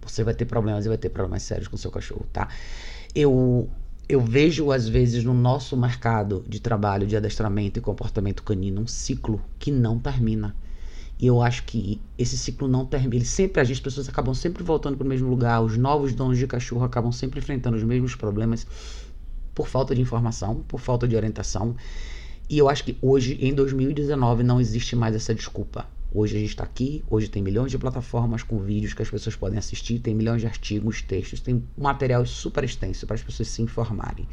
você 0.01 0.23
vai 0.23 0.35
ter 0.35 0.45
problemas 0.45 0.87
e 0.87 0.89
vai 0.89 0.99
ter 0.99 1.09
problemas 1.09 1.43
sérios 1.43 1.67
com 1.67 1.77
seu 1.77 1.91
cachorro, 1.91 2.25
tá? 2.33 2.49
Eu 3.13 3.69
eu 4.09 4.21
vejo 4.21 4.73
às 4.73 4.89
vezes 4.89 5.23
no 5.23 5.35
nosso 5.35 5.77
mercado 5.77 6.43
de 6.49 6.61
trabalho 6.61 7.07
de 7.07 7.15
adestramento 7.15 7.79
e 7.79 7.83
comportamento 7.83 8.43
canino 8.43 8.81
um 8.81 8.87
ciclo 8.87 9.45
que 9.59 9.71
não 9.71 9.99
termina. 9.99 10.57
E 11.21 11.27
eu 11.27 11.43
acho 11.43 11.65
que 11.65 12.01
esse 12.17 12.39
ciclo 12.39 12.67
não 12.67 12.87
termina. 12.87 13.17
Ele 13.17 13.25
sempre, 13.25 13.61
as 13.61 13.81
pessoas 13.81 14.09
acabam 14.09 14.33
sempre 14.33 14.63
voltando 14.63 14.97
para 14.97 15.05
o 15.05 15.09
mesmo 15.09 15.29
lugar. 15.29 15.61
Os 15.61 15.77
novos 15.77 16.15
donos 16.15 16.39
de 16.39 16.47
cachorro 16.47 16.85
acabam 16.85 17.13
sempre 17.13 17.39
enfrentando 17.41 17.77
os 17.77 17.83
mesmos 17.83 18.15
problemas 18.15 18.67
por 19.55 19.69
falta 19.69 19.95
de 19.95 20.01
informação, 20.01 20.63
por 20.69 20.81
falta 20.81 21.07
de 21.07 21.17
orientação. 21.17 21.75
E 22.49 22.57
eu 22.57 22.69
acho 22.69 22.85
que 22.85 22.97
hoje, 23.03 23.37
em 23.43 23.53
2019, 23.53 24.43
não 24.43 24.61
existe 24.61 24.97
mais 24.97 25.15
essa 25.15 25.35
desculpa. 25.35 25.87
Hoje 26.13 26.37
a 26.37 26.41
gente 26.41 26.51
está 26.51 26.65
aqui, 26.65 27.05
hoje 27.11 27.29
tem 27.29 27.43
milhões 27.43 27.71
de 27.71 27.77
plataformas 27.77 28.43
com 28.43 28.59
vídeos 28.59 28.95
que 28.95 29.03
as 29.03 29.11
pessoas 29.11 29.37
podem 29.37 29.59
assistir, 29.59 29.99
tem 29.99 30.15
milhões 30.15 30.41
de 30.41 30.47
artigos, 30.47 31.03
textos, 31.03 31.41
tem 31.41 31.63
material 31.77 32.25
super 32.25 32.65
extenso 32.65 33.07
para 33.07 33.15
as 33.15 33.23
pessoas 33.23 33.49
se 33.49 33.61
informarem. 33.61 34.27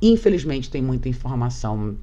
Infelizmente, 0.00 0.70
tem 0.70 0.80
muita 0.80 1.08
informação 1.08 1.96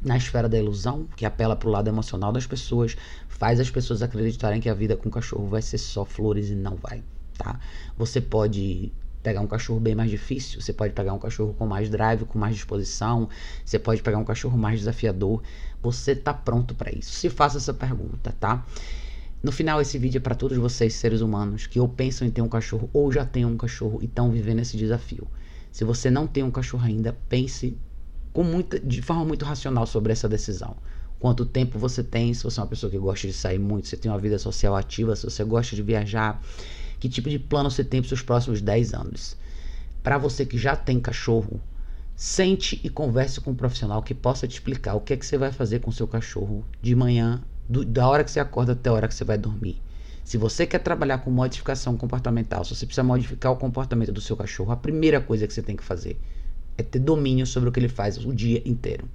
na 0.00 0.16
esfera 0.16 0.48
da 0.48 0.58
ilusão, 0.58 1.06
que 1.14 1.26
apela 1.26 1.54
para 1.54 1.68
o 1.68 1.72
lado 1.72 1.88
emocional 1.88 2.32
das 2.32 2.46
pessoas, 2.46 2.96
faz 3.28 3.60
as 3.60 3.70
pessoas 3.70 4.00
acreditarem 4.00 4.60
que 4.60 4.68
a 4.68 4.74
vida 4.74 4.96
com 4.96 5.08
o 5.08 5.12
cachorro 5.12 5.46
vai 5.48 5.60
ser 5.60 5.78
só 5.78 6.04
flores 6.04 6.48
e 6.48 6.54
não 6.54 6.76
vai, 6.76 7.02
tá? 7.36 7.60
Você 7.98 8.20
pode 8.20 8.92
pegar 9.22 9.40
um 9.40 9.46
cachorro 9.46 9.80
bem 9.80 9.94
mais 9.94 10.10
difícil, 10.10 10.60
você 10.60 10.72
pode 10.72 10.92
pegar 10.92 11.12
um 11.12 11.18
cachorro 11.18 11.54
com 11.54 11.66
mais 11.66 11.90
drive, 11.90 12.24
com 12.24 12.38
mais 12.38 12.54
disposição, 12.54 13.28
você 13.64 13.78
pode 13.78 14.02
pegar 14.02 14.18
um 14.18 14.24
cachorro 14.24 14.56
mais 14.56 14.78
desafiador. 14.78 15.42
Você 15.82 16.12
está 16.12 16.34
pronto 16.34 16.74
para 16.74 16.90
isso? 16.92 17.12
Se 17.12 17.28
faça 17.28 17.58
essa 17.58 17.74
pergunta, 17.74 18.34
tá? 18.38 18.64
No 19.40 19.52
final, 19.52 19.80
esse 19.80 19.96
vídeo 19.98 20.18
é 20.18 20.20
para 20.20 20.34
todos 20.34 20.58
vocês, 20.58 20.94
seres 20.94 21.20
humanos, 21.20 21.66
que 21.66 21.78
ou 21.78 21.88
pensam 21.88 22.26
em 22.26 22.30
ter 22.30 22.42
um 22.42 22.48
cachorro 22.48 22.90
ou 22.92 23.12
já 23.12 23.24
têm 23.24 23.44
um 23.44 23.56
cachorro 23.56 24.00
e 24.02 24.06
estão 24.06 24.30
vivendo 24.32 24.58
esse 24.58 24.76
desafio. 24.76 25.28
Se 25.70 25.84
você 25.84 26.10
não 26.10 26.26
tem 26.26 26.42
um 26.42 26.50
cachorro 26.50 26.84
ainda, 26.84 27.16
pense 27.28 27.76
com 28.32 28.42
muita, 28.42 28.80
de 28.80 29.00
forma 29.00 29.24
muito 29.24 29.44
racional 29.44 29.86
sobre 29.86 30.12
essa 30.12 30.28
decisão. 30.28 30.76
Quanto 31.20 31.44
tempo 31.46 31.78
você 31.78 32.02
tem, 32.02 32.32
se 32.34 32.44
você 32.44 32.58
é 32.58 32.62
uma 32.62 32.68
pessoa 32.68 32.90
que 32.90 32.98
gosta 32.98 33.26
de 33.26 33.32
sair 33.32 33.58
muito, 33.58 33.88
você 33.88 33.96
tem 33.96 34.10
uma 34.10 34.18
vida 34.18 34.38
social 34.38 34.74
ativa, 34.74 35.14
se 35.14 35.24
você 35.24 35.44
gosta 35.44 35.74
de 35.74 35.82
viajar, 35.82 36.40
que 36.98 37.08
tipo 37.08 37.28
de 37.28 37.38
plano 37.38 37.70
você 37.70 37.84
tem 37.84 38.00
para 38.00 38.06
os 38.06 38.08
seus 38.08 38.22
próximos 38.22 38.60
10 38.60 38.94
anos. 38.94 39.36
Para 40.02 40.18
você 40.18 40.44
que 40.44 40.58
já 40.58 40.74
tem 40.74 40.98
cachorro, 41.00 41.60
sente 42.16 42.80
e 42.82 42.90
converse 42.90 43.40
com 43.40 43.52
um 43.52 43.54
profissional 43.54 44.02
que 44.02 44.14
possa 44.14 44.48
te 44.48 44.54
explicar 44.54 44.94
o 44.94 45.00
que 45.00 45.12
é 45.12 45.16
que 45.16 45.26
você 45.26 45.38
vai 45.38 45.52
fazer 45.52 45.80
com 45.80 45.90
o 45.90 45.92
seu 45.92 46.06
cachorro 46.06 46.64
de 46.82 46.94
manhã, 46.94 47.42
do, 47.68 47.84
da 47.84 48.08
hora 48.08 48.24
que 48.24 48.30
você 48.30 48.40
acorda 48.40 48.72
até 48.72 48.90
a 48.90 48.92
hora 48.92 49.08
que 49.08 49.14
você 49.14 49.24
vai 49.24 49.38
dormir. 49.38 49.80
Se 50.24 50.36
você 50.36 50.66
quer 50.66 50.80
trabalhar 50.80 51.18
com 51.18 51.30
modificação 51.30 51.96
comportamental, 51.96 52.64
se 52.64 52.74
você 52.74 52.84
precisa 52.84 53.02
modificar 53.02 53.52
o 53.52 53.56
comportamento 53.56 54.12
do 54.12 54.20
seu 54.20 54.36
cachorro, 54.36 54.72
a 54.72 54.76
primeira 54.76 55.20
coisa 55.20 55.46
que 55.46 55.54
você 55.54 55.62
tem 55.62 55.76
que 55.76 55.84
fazer 55.84 56.18
é 56.76 56.82
ter 56.82 56.98
domínio 56.98 57.46
sobre 57.46 57.68
o 57.68 57.72
que 57.72 57.80
ele 57.80 57.88
faz 57.88 58.18
o 58.24 58.34
dia 58.34 58.62
inteiro. 58.64 59.08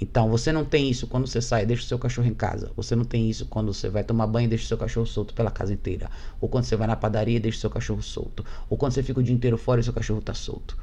Então 0.00 0.28
você 0.28 0.52
não 0.52 0.64
tem 0.64 0.90
isso 0.90 1.06
quando 1.06 1.26
você 1.26 1.40
sai 1.40 1.64
deixa 1.64 1.82
o 1.82 1.86
seu 1.86 1.98
cachorro 1.98 2.28
em 2.28 2.34
casa. 2.34 2.70
Você 2.76 2.94
não 2.94 3.04
tem 3.04 3.28
isso 3.30 3.46
quando 3.46 3.72
você 3.72 3.88
vai 3.88 4.04
tomar 4.04 4.26
banho 4.26 4.48
deixa 4.48 4.64
o 4.64 4.68
seu 4.68 4.76
cachorro 4.76 5.06
solto 5.06 5.32
pela 5.32 5.50
casa 5.50 5.72
inteira. 5.72 6.10
Ou 6.40 6.48
quando 6.48 6.64
você 6.64 6.76
vai 6.76 6.86
na 6.86 6.96
padaria 6.96 7.40
deixa 7.40 7.58
o 7.58 7.60
seu 7.60 7.70
cachorro 7.70 8.02
solto. 8.02 8.44
Ou 8.68 8.76
quando 8.76 8.92
você 8.92 9.02
fica 9.02 9.20
o 9.20 9.22
dia 9.22 9.34
inteiro 9.34 9.56
fora 9.56 9.80
e 9.80 9.82
o 9.82 9.84
seu 9.84 9.92
cachorro 9.92 10.20
está 10.20 10.34
solto. 10.34 10.76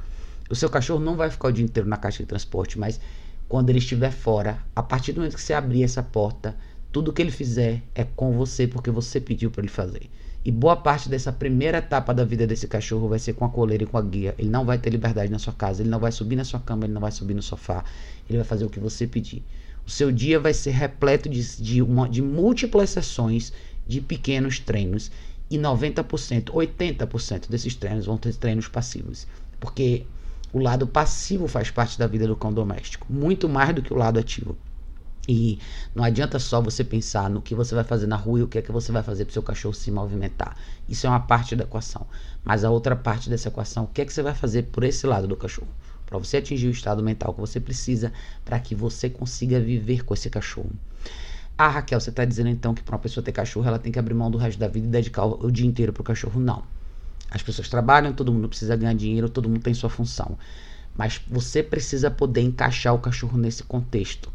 O 0.50 0.54
seu 0.54 0.68
cachorro 0.68 1.00
não 1.00 1.16
vai 1.16 1.30
ficar 1.30 1.48
o 1.48 1.52
dia 1.52 1.64
inteiro 1.64 1.88
na 1.88 1.96
caixa 1.96 2.22
de 2.22 2.26
transporte, 2.26 2.78
mas 2.78 3.00
quando 3.48 3.70
ele 3.70 3.78
estiver 3.78 4.10
fora, 4.10 4.58
a 4.74 4.82
partir 4.82 5.12
do 5.12 5.20
momento 5.20 5.36
que 5.36 5.42
você 5.42 5.54
abrir 5.54 5.84
essa 5.84 6.02
porta, 6.02 6.56
tudo 6.90 7.12
que 7.12 7.22
ele 7.22 7.30
fizer 7.30 7.82
é 7.94 8.04
com 8.04 8.32
você 8.32 8.66
porque 8.66 8.90
você 8.90 9.20
pediu 9.20 9.50
para 9.50 9.62
ele 9.62 9.70
fazer. 9.70 10.10
E 10.44 10.52
boa 10.52 10.76
parte 10.76 11.08
dessa 11.08 11.32
primeira 11.32 11.78
etapa 11.78 12.12
da 12.12 12.22
vida 12.22 12.46
desse 12.46 12.68
cachorro 12.68 13.08
vai 13.08 13.18
ser 13.18 13.32
com 13.32 13.46
a 13.46 13.48
coleira 13.48 13.84
e 13.84 13.86
com 13.86 13.96
a 13.96 14.02
guia. 14.02 14.34
Ele 14.36 14.50
não 14.50 14.66
vai 14.66 14.76
ter 14.76 14.90
liberdade 14.90 15.32
na 15.32 15.38
sua 15.38 15.54
casa, 15.54 15.80
ele 15.80 15.88
não 15.88 15.98
vai 15.98 16.12
subir 16.12 16.36
na 16.36 16.44
sua 16.44 16.60
cama, 16.60 16.84
ele 16.84 16.92
não 16.92 17.00
vai 17.00 17.10
subir 17.10 17.32
no 17.32 17.42
sofá. 17.42 17.82
Ele 18.28 18.36
vai 18.36 18.46
fazer 18.46 18.66
o 18.66 18.68
que 18.68 18.78
você 18.78 19.06
pedir. 19.06 19.42
O 19.86 19.90
seu 19.90 20.12
dia 20.12 20.38
vai 20.38 20.52
ser 20.52 20.72
repleto 20.72 21.30
de, 21.30 21.62
de, 21.62 21.80
uma, 21.80 22.06
de 22.06 22.20
múltiplas 22.20 22.90
sessões 22.90 23.54
de 23.86 24.02
pequenos 24.02 24.58
treinos. 24.58 25.10
E 25.50 25.56
90%, 25.56 26.50
80% 26.50 27.48
desses 27.48 27.74
treinos 27.74 28.04
vão 28.04 28.18
ter 28.18 28.34
treinos 28.34 28.68
passivos. 28.68 29.26
Porque 29.58 30.04
o 30.52 30.58
lado 30.58 30.86
passivo 30.86 31.48
faz 31.48 31.70
parte 31.70 31.98
da 31.98 32.06
vida 32.06 32.26
do 32.26 32.36
cão 32.36 32.52
doméstico, 32.52 33.06
muito 33.10 33.48
mais 33.48 33.74
do 33.74 33.80
que 33.80 33.94
o 33.94 33.96
lado 33.96 34.18
ativo. 34.18 34.54
E 35.26 35.58
não 35.94 36.04
adianta 36.04 36.38
só 36.38 36.60
você 36.60 36.84
pensar 36.84 37.30
no 37.30 37.40
que 37.40 37.54
você 37.54 37.74
vai 37.74 37.84
fazer 37.84 38.06
na 38.06 38.16
rua 38.16 38.40
e 38.40 38.42
o 38.42 38.48
que 38.48 38.58
é 38.58 38.62
que 38.62 38.70
você 38.70 38.92
vai 38.92 39.02
fazer 39.02 39.24
para 39.24 39.30
o 39.30 39.32
seu 39.32 39.42
cachorro 39.42 39.74
se 39.74 39.90
movimentar. 39.90 40.54
Isso 40.86 41.06
é 41.06 41.10
uma 41.10 41.20
parte 41.20 41.56
da 41.56 41.64
equação. 41.64 42.06
Mas 42.44 42.62
a 42.62 42.70
outra 42.70 42.94
parte 42.94 43.30
dessa 43.30 43.48
equação, 43.48 43.84
o 43.84 43.86
que 43.86 44.02
é 44.02 44.04
que 44.04 44.12
você 44.12 44.22
vai 44.22 44.34
fazer 44.34 44.64
por 44.64 44.84
esse 44.84 45.06
lado 45.06 45.26
do 45.26 45.34
cachorro? 45.34 45.68
Para 46.04 46.18
você 46.18 46.36
atingir 46.36 46.68
o 46.68 46.70
estado 46.70 47.02
mental 47.02 47.32
que 47.32 47.40
você 47.40 47.58
precisa 47.58 48.12
para 48.44 48.60
que 48.60 48.74
você 48.74 49.08
consiga 49.08 49.58
viver 49.58 50.04
com 50.04 50.12
esse 50.12 50.28
cachorro. 50.28 50.70
Ah, 51.56 51.68
Raquel, 51.68 52.00
você 52.00 52.10
está 52.10 52.24
dizendo 52.24 52.50
então 52.50 52.74
que 52.74 52.82
para 52.82 52.94
uma 52.94 53.00
pessoa 53.00 53.24
ter 53.24 53.32
cachorro 53.32 53.66
ela 53.66 53.78
tem 53.78 53.90
que 53.90 53.98
abrir 53.98 54.12
mão 54.12 54.30
do 54.30 54.36
resto 54.36 54.58
da 54.58 54.68
vida 54.68 54.86
e 54.86 54.90
dedicar 54.90 55.24
o 55.24 55.50
dia 55.50 55.66
inteiro 55.66 55.92
para 55.92 56.02
o 56.02 56.04
cachorro? 56.04 56.38
Não. 56.38 56.64
As 57.30 57.42
pessoas 57.42 57.68
trabalham, 57.68 58.12
todo 58.12 58.32
mundo 58.32 58.48
precisa 58.48 58.76
ganhar 58.76 58.94
dinheiro, 58.94 59.30
todo 59.30 59.48
mundo 59.48 59.62
tem 59.62 59.72
sua 59.72 59.88
função. 59.88 60.36
Mas 60.94 61.20
você 61.26 61.62
precisa 61.62 62.10
poder 62.10 62.42
encaixar 62.42 62.94
o 62.94 62.98
cachorro 62.98 63.38
nesse 63.38 63.62
contexto 63.62 64.30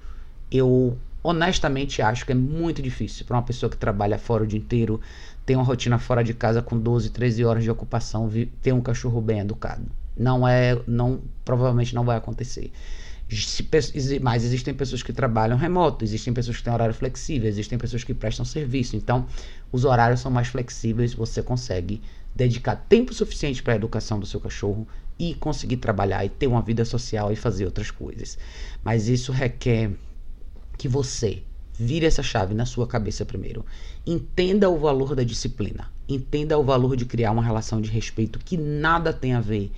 eu 0.52 0.98
honestamente 1.24 2.02
acho 2.02 2.26
que 2.26 2.32
é 2.32 2.36
muito 2.36 2.82
difícil 2.82 3.26
para 3.26 3.38
uma 3.38 3.44
pessoa 3.44 3.70
que 3.70 3.78
trabalha 3.78 4.18
fora 4.18 4.44
o 4.44 4.48
dia 4.48 4.60
inteiro, 4.60 5.00
tem 5.46 5.56
uma 5.56 5.66
rotina 5.66 5.98
fora 5.98 6.24
de 6.24 6.34
casa 6.34 6.62
com 6.62 6.78
12, 6.78 7.10
13 7.10 7.44
horas 7.44 7.64
de 7.64 7.72
ocupação, 7.72 8.30
ter 8.62 8.72
um 8.72 8.82
cachorro 8.82 9.20
bem 9.20 9.40
educado. 9.40 9.86
Não 10.18 10.48
é, 10.48 10.80
não, 10.88 11.22
provavelmente 11.44 11.96
não 11.96 12.04
vai 12.04 12.18
acontecer. 12.18 12.72
Mas 14.22 14.44
existem 14.44 14.74
pessoas 14.74 15.04
que 15.04 15.14
trabalham 15.14 15.58
remoto, 15.58 16.04
existem 16.04 16.34
pessoas 16.34 16.58
que 16.58 16.64
têm 16.64 16.74
horário 16.74 16.94
flexível, 16.94 17.48
existem 17.48 17.78
pessoas 17.78 18.04
que 18.04 18.14
prestam 18.14 18.44
serviço. 18.44 18.96
Então, 18.96 19.28
os 19.72 19.86
horários 19.86 20.20
são 20.20 20.32
mais 20.32 20.48
flexíveis, 20.48 21.14
você 21.14 21.44
consegue 21.44 22.02
dedicar 22.36 22.76
tempo 22.76 23.14
suficiente 23.14 23.62
para 23.62 23.74
a 23.74 23.76
educação 23.76 24.20
do 24.20 24.26
seu 24.26 24.40
cachorro 24.40 24.88
e 25.18 25.36
conseguir 25.36 25.78
trabalhar 25.78 26.26
e 26.26 26.30
ter 26.30 26.48
uma 26.48 26.62
vida 26.62 26.84
social 26.86 27.32
e 27.32 27.36
fazer 27.36 27.66
outras 27.66 27.92
coisas. 27.92 28.38
Mas 28.84 29.08
isso 29.08 29.32
requer 29.32 29.92
que 30.80 30.88
você 30.88 31.44
vire 31.74 32.06
essa 32.06 32.24
chave 32.24 32.54
na 32.56 32.66
sua 32.66 32.88
cabeça 32.88 33.26
primeiro. 33.26 33.66
Entenda 34.08 34.70
o 34.70 34.80
valor 34.80 35.14
da 35.14 35.24
disciplina. 35.24 35.92
Entenda 36.08 36.58
o 36.58 36.64
valor 36.64 36.96
de 36.96 37.06
criar 37.06 37.32
uma 37.32 37.44
relação 37.44 37.82
de 37.82 37.92
respeito 37.92 38.40
que 38.40 38.58
nada 38.58 39.14
tem 39.14 39.34
a 39.34 39.42
ver 39.42 39.72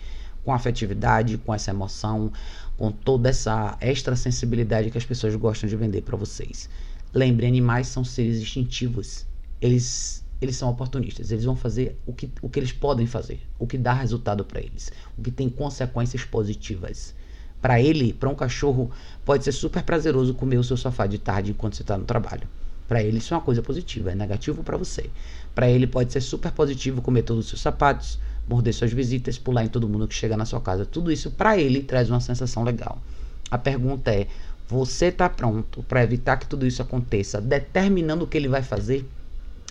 com 0.45 0.53
afetividade, 0.53 1.39
com 1.39 1.53
essa 1.53 1.71
emoção, 1.71 2.31
com 2.77 2.91
toda 2.91 3.29
essa 3.29 3.75
extra 3.81 4.15
sensibilidade 4.15 4.91
que 4.91 4.97
as 4.97 5.05
pessoas 5.05 5.35
gostam 5.35 5.67
de 5.67 5.75
vender 5.75 6.03
para 6.03 6.15
vocês. 6.15 6.69
Lembre, 7.11 7.47
animais 7.47 7.87
são 7.87 8.03
seres 8.03 8.39
instintivos. 8.39 9.25
Eles 9.59 10.23
eles 10.39 10.55
são 10.55 10.69
oportunistas. 10.69 11.31
Eles 11.31 11.45
vão 11.45 11.55
fazer 11.55 11.99
o 12.05 12.13
que, 12.13 12.29
o 12.41 12.49
que 12.49 12.59
eles 12.59 12.71
podem 12.71 13.05
fazer, 13.05 13.39
o 13.59 13.67
que 13.67 13.77
dá 13.77 13.93
resultado 13.93 14.43
para 14.43 14.59
eles, 14.59 14.91
o 15.17 15.21
que 15.21 15.29
tem 15.29 15.49
consequências 15.49 16.23
positivas. 16.23 17.13
Para 17.61 17.79
ele, 17.79 18.11
para 18.13 18.29
um 18.29 18.35
cachorro, 18.35 18.89
pode 19.23 19.43
ser 19.43 19.51
super 19.51 19.83
prazeroso 19.83 20.33
comer 20.33 20.57
o 20.57 20.63
seu 20.63 20.75
sofá 20.75 21.05
de 21.05 21.19
tarde 21.19 21.51
enquanto 21.51 21.75
você 21.75 21.83
está 21.83 21.97
no 21.97 22.05
trabalho. 22.05 22.47
Para 22.87 23.03
ele, 23.03 23.19
isso 23.19 23.33
é 23.33 23.37
uma 23.37 23.43
coisa 23.43 23.61
positiva, 23.61 24.11
é 24.11 24.15
negativo 24.15 24.63
para 24.63 24.75
você. 24.77 25.09
Para 25.53 25.69
ele, 25.69 25.85
pode 25.87 26.11
ser 26.11 26.21
super 26.21 26.51
positivo 26.51 27.01
comer 27.01 27.21
todos 27.21 27.45
os 27.45 27.49
seus 27.49 27.61
sapatos, 27.61 28.19
morder 28.49 28.73
suas 28.73 28.91
visitas, 28.91 29.37
pular 29.37 29.63
em 29.63 29.67
todo 29.67 29.87
mundo 29.87 30.07
que 30.07 30.15
chega 30.15 30.35
na 30.35 30.43
sua 30.43 30.59
casa. 30.59 30.85
Tudo 30.85 31.11
isso, 31.11 31.31
para 31.31 31.57
ele, 31.57 31.83
traz 31.83 32.09
uma 32.09 32.19
sensação 32.19 32.63
legal. 32.63 33.01
A 33.49 33.57
pergunta 33.57 34.11
é: 34.11 34.27
você 34.67 35.05
está 35.05 35.29
pronto 35.29 35.83
para 35.83 36.03
evitar 36.03 36.37
que 36.37 36.47
tudo 36.47 36.65
isso 36.65 36.81
aconteça, 36.81 37.39
determinando 37.39 38.25
o 38.25 38.27
que 38.27 38.37
ele 38.37 38.47
vai 38.47 38.63
fazer? 38.63 39.07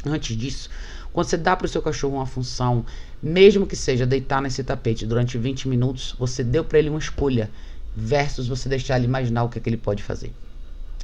Antes 0.07 0.37
disso, 0.37 0.71
quando 1.13 1.27
você 1.27 1.37
dá 1.37 1.57
para 1.57 1.67
o 1.67 1.69
seu 1.69 1.83
cachorro 1.83 2.17
uma 2.17 2.27
função, 2.27 2.87
mesmo 3.23 3.67
que 3.67 3.77
seja 3.77 4.07
deitar 4.07 4.41
nesse 4.41 4.63
tapete 4.65 5.05
durante 5.05 5.37
20 5.37 5.69
minutos, 5.69 6.15
você 6.19 6.43
deu 6.43 6.65
para 6.65 6.79
ele 6.79 6.89
uma 6.89 6.99
escolha 6.99 7.51
versus 7.97 8.49
você 8.49 8.69
deixar 8.69 8.97
ele 8.97 9.07
imaginar 9.07 9.45
o 9.45 9.49
que, 9.49 9.59
é 9.59 9.61
que 9.61 9.69
ele 9.69 9.77
pode 9.77 10.03
fazer. 10.03 10.33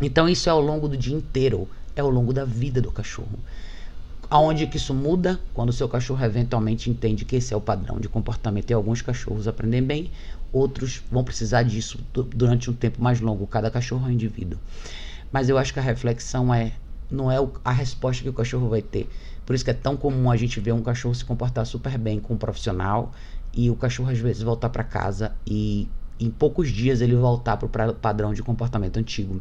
Então 0.01 0.29
isso 0.29 0.49
é 0.49 0.53
ao 0.53 0.61
longo 0.61 0.89
do 0.89 0.97
dia 0.97 1.17
inteiro, 1.17 1.69
é 1.95 2.01
ao 2.01 2.11
longo 2.11 2.33
da 2.33 2.45
vida 2.45 2.81
do 2.81 2.93
cachorro. 2.93 3.39
Aonde 4.29 4.67
que 4.67 4.77
isso 4.77 4.93
muda? 4.93 5.41
Quando 5.55 5.71
o 5.71 5.73
seu 5.73 5.89
cachorro 5.89 6.25
eventualmente 6.25 6.91
entende 6.91 7.25
que 7.25 7.37
esse 7.37 7.55
é 7.55 7.57
o 7.57 7.61
padrão 7.61 8.01
de 8.01 8.09
comportamento. 8.09 8.71
E 8.71 8.75
alguns 8.75 9.01
cachorros 9.01 9.47
aprendem 9.47 9.83
bem, 9.83 10.11
outros 10.53 11.03
vão 11.11 11.23
precisar 11.23 11.63
disso 11.63 11.99
durante 12.13 12.69
um 12.69 12.75
tempo 12.75 13.01
mais 13.01 13.21
longo. 13.21 13.47
Cada 13.47 13.71
cachorro 13.71 14.05
é 14.07 14.09
um 14.09 14.13
indivíduo. 14.13 14.59
Mas 15.31 15.49
eu 15.49 15.57
acho 15.57 15.73
que 15.73 15.79
a 15.79 15.83
reflexão 15.83 16.53
é 16.53 16.73
não 17.09 17.31
é 17.31 17.37
a 17.65 17.71
resposta 17.71 18.23
que 18.23 18.29
o 18.29 18.33
cachorro 18.33 18.69
vai 18.69 18.83
ter. 18.83 19.09
Por 19.45 19.55
isso 19.55 19.65
que 19.65 19.71
é 19.71 19.75
tão 19.75 19.97
comum 19.97 20.29
a 20.29 20.37
gente 20.37 20.59
ver 20.59 20.73
um 20.73 20.83
cachorro 20.83 21.15
se 21.15 21.25
comportar 21.25 21.65
super 21.65 21.97
bem 21.97 22.19
com 22.19 22.35
um 22.35 22.37
profissional 22.37 23.13
e 23.55 23.71
o 23.71 23.77
cachorro 23.77 24.11
às 24.11 24.19
vezes 24.19 24.43
voltar 24.43 24.71
para 24.71 24.83
casa 24.83 25.33
e 25.47 25.89
em 26.19 26.31
poucos 26.31 26.71
dias 26.71 27.01
ele 27.01 27.15
voltar 27.15 27.57
para 27.57 27.91
o 27.91 27.95
padrão 27.95 28.33
de 28.33 28.43
comportamento 28.43 28.99
antigo. 28.99 29.41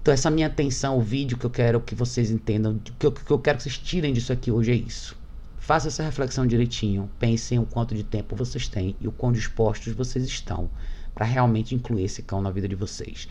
Então 0.00 0.12
essa 0.12 0.30
minha 0.30 0.48
atenção, 0.48 0.98
o 0.98 1.00
vídeo 1.00 1.38
que 1.38 1.46
eu 1.46 1.50
quero 1.50 1.80
que 1.80 1.94
vocês 1.94 2.30
entendam, 2.30 2.80
que 2.98 3.06
eu, 3.06 3.12
que 3.12 3.30
eu 3.30 3.38
quero 3.38 3.58
que 3.58 3.64
vocês 3.64 3.78
tirem 3.78 4.12
disso 4.12 4.32
aqui 4.32 4.50
hoje 4.50 4.72
é 4.72 4.74
isso. 4.74 5.16
Faça 5.58 5.86
essa 5.86 6.02
reflexão 6.02 6.44
direitinho, 6.44 7.08
pensem 7.20 7.58
o 7.58 7.64
quanto 7.64 7.94
de 7.94 8.02
tempo 8.02 8.34
vocês 8.34 8.66
têm 8.66 8.96
e 9.00 9.06
o 9.06 9.12
quão 9.12 9.30
dispostos 9.30 9.92
vocês 9.92 10.24
estão 10.24 10.68
para 11.14 11.24
realmente 11.24 11.74
incluir 11.74 12.04
esse 12.04 12.22
cão 12.22 12.42
na 12.42 12.50
vida 12.50 12.66
de 12.66 12.74
vocês. 12.74 13.28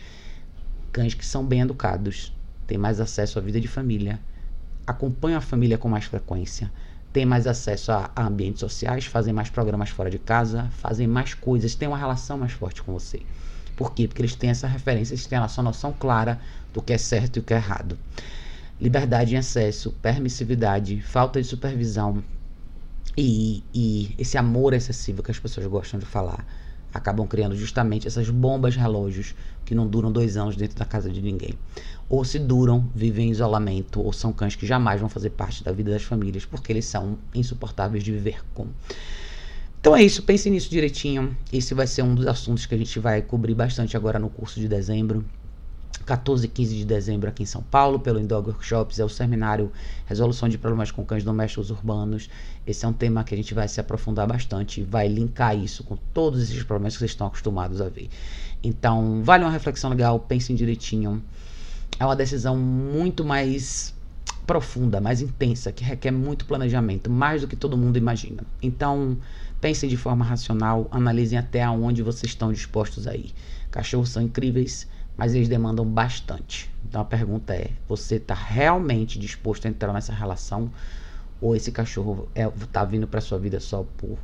Cães 0.90 1.12
que 1.12 1.26
são 1.26 1.44
bem 1.44 1.60
educados, 1.60 2.34
têm 2.66 2.78
mais 2.78 3.00
acesso 3.00 3.38
à 3.38 3.42
vida 3.42 3.60
de 3.60 3.68
família, 3.68 4.18
acompanham 4.86 5.38
a 5.38 5.42
família 5.42 5.76
com 5.76 5.88
mais 5.88 6.06
frequência, 6.06 6.72
têm 7.12 7.26
mais 7.26 7.46
acesso 7.46 7.92
a, 7.92 8.10
a, 8.16 8.26
ambientes 8.26 8.60
sociais, 8.60 9.04
fazem 9.04 9.32
mais 9.32 9.50
programas 9.50 9.90
fora 9.90 10.10
de 10.10 10.18
casa, 10.18 10.70
fazem 10.78 11.06
mais 11.06 11.34
coisas, 11.34 11.74
têm 11.74 11.88
uma 11.88 11.98
relação 11.98 12.38
mais 12.38 12.52
forte 12.52 12.82
com 12.82 12.92
você. 12.92 13.20
Por 13.76 13.92
quê? 13.92 14.08
Porque 14.08 14.22
eles 14.22 14.34
têm 14.34 14.50
essa 14.50 14.66
referência, 14.66 15.14
eles 15.14 15.26
têm 15.26 15.38
a 15.38 15.48
sua 15.48 15.64
noção 15.64 15.92
clara 15.92 16.40
do 16.72 16.80
que 16.80 16.92
é 16.92 16.98
certo 16.98 17.36
e 17.36 17.40
o 17.40 17.42
que 17.42 17.52
é 17.52 17.56
errado. 17.56 17.98
Liberdade 18.80 19.34
em 19.34 19.38
excesso, 19.38 19.92
permissividade, 20.02 21.00
falta 21.02 21.40
de 21.40 21.46
supervisão 21.46 22.22
e, 23.16 23.62
e 23.74 24.14
esse 24.18 24.38
amor 24.38 24.72
excessivo 24.72 25.22
que 25.22 25.30
as 25.30 25.38
pessoas 25.38 25.66
gostam 25.66 26.00
de 26.00 26.06
falar 26.06 26.44
acabam 26.92 27.26
criando 27.26 27.56
justamente 27.56 28.06
essas 28.06 28.28
bombas 28.28 28.76
relógios 28.76 29.34
que 29.64 29.74
não 29.74 29.86
duram 29.86 30.12
dois 30.12 30.36
anos 30.36 30.56
dentro 30.56 30.78
da 30.78 30.84
casa 30.84 31.10
de 31.10 31.22
ninguém. 31.22 31.54
Ou 32.08 32.24
se 32.24 32.38
duram, 32.38 32.88
vivem 32.94 33.28
em 33.28 33.30
isolamento, 33.30 34.00
ou 34.00 34.12
são 34.12 34.32
cães 34.32 34.54
que 34.54 34.66
jamais 34.66 35.00
vão 35.00 35.08
fazer 35.08 35.30
parte 35.30 35.64
da 35.64 35.72
vida 35.72 35.90
das 35.90 36.02
famílias, 36.02 36.44
porque 36.44 36.72
eles 36.72 36.84
são 36.84 37.16
insuportáveis 37.34 38.04
de 38.04 38.12
viver 38.12 38.42
com. 38.54 38.66
Então 39.80 39.96
é 39.96 40.02
isso, 40.02 40.22
pense 40.22 40.48
nisso 40.48 40.70
direitinho. 40.70 41.36
Esse 41.52 41.74
vai 41.74 41.86
ser 41.86 42.02
um 42.02 42.14
dos 42.14 42.26
assuntos 42.26 42.66
que 42.66 42.74
a 42.74 42.78
gente 42.78 42.98
vai 42.98 43.22
cobrir 43.22 43.54
bastante 43.54 43.96
agora 43.96 44.18
no 44.18 44.28
curso 44.30 44.60
de 44.60 44.68
dezembro. 44.68 45.24
14 46.04 46.44
e 46.44 46.48
15 46.48 46.76
de 46.76 46.84
dezembro 46.84 47.28
aqui 47.28 47.42
em 47.42 47.46
São 47.46 47.62
Paulo, 47.62 48.00
pelo 48.00 48.18
Indog 48.18 48.48
Workshops, 48.48 48.98
é 48.98 49.04
o 49.04 49.08
seminário 49.08 49.70
Resolução 50.06 50.48
de 50.48 50.58
Problemas 50.58 50.90
com 50.90 51.04
Cães 51.04 51.22
Domésticos 51.22 51.70
Urbanos. 51.70 52.28
Esse 52.66 52.84
é 52.84 52.88
um 52.88 52.92
tema 52.92 53.22
que 53.22 53.34
a 53.34 53.36
gente 53.36 53.54
vai 53.54 53.68
se 53.68 53.80
aprofundar 53.80 54.26
bastante 54.26 54.82
vai 54.82 55.08
linkar 55.08 55.56
isso 55.56 55.84
com 55.84 55.96
todos 56.12 56.42
esses 56.42 56.62
problemas 56.64 56.94
que 56.94 57.00
vocês 57.00 57.12
estão 57.12 57.26
acostumados 57.26 57.80
a 57.80 57.88
ver. 57.88 58.08
Então, 58.62 59.22
vale 59.22 59.44
uma 59.44 59.50
reflexão 59.50 59.90
legal, 59.90 60.18
pensem 60.20 60.56
direitinho. 60.56 61.22
É 61.98 62.04
uma 62.04 62.16
decisão 62.16 62.56
muito 62.56 63.24
mais 63.24 63.94
profunda, 64.46 65.00
mais 65.00 65.20
intensa, 65.20 65.72
que 65.72 65.84
requer 65.84 66.10
muito 66.10 66.44
planejamento, 66.46 67.10
mais 67.10 67.42
do 67.42 67.48
que 67.48 67.56
todo 67.56 67.76
mundo 67.76 67.96
imagina. 67.96 68.42
Então, 68.60 69.16
pensem 69.60 69.88
de 69.88 69.96
forma 69.96 70.24
racional, 70.24 70.88
analisem 70.90 71.38
até 71.38 71.68
onde 71.68 72.02
vocês 72.02 72.32
estão 72.32 72.52
dispostos 72.52 73.06
a 73.06 73.14
ir. 73.14 73.32
Cachorros 73.70 74.10
são 74.10 74.22
incríveis, 74.22 74.86
mas 75.16 75.34
eles 75.34 75.48
demandam 75.48 75.84
bastante. 75.84 76.70
Então 76.88 77.00
a 77.00 77.04
pergunta 77.04 77.54
é: 77.54 77.70
você 77.88 78.16
está 78.16 78.34
realmente 78.34 79.18
disposto 79.18 79.66
a 79.66 79.68
entrar 79.68 79.92
nessa 79.92 80.12
relação? 80.12 80.70
Ou 81.40 81.56
esse 81.56 81.72
cachorro 81.72 82.28
está 82.64 82.82
é, 82.82 82.86
vindo 82.86 83.06
para 83.06 83.20
sua 83.20 83.38
vida 83.38 83.58
só 83.58 83.84
por 83.96 84.16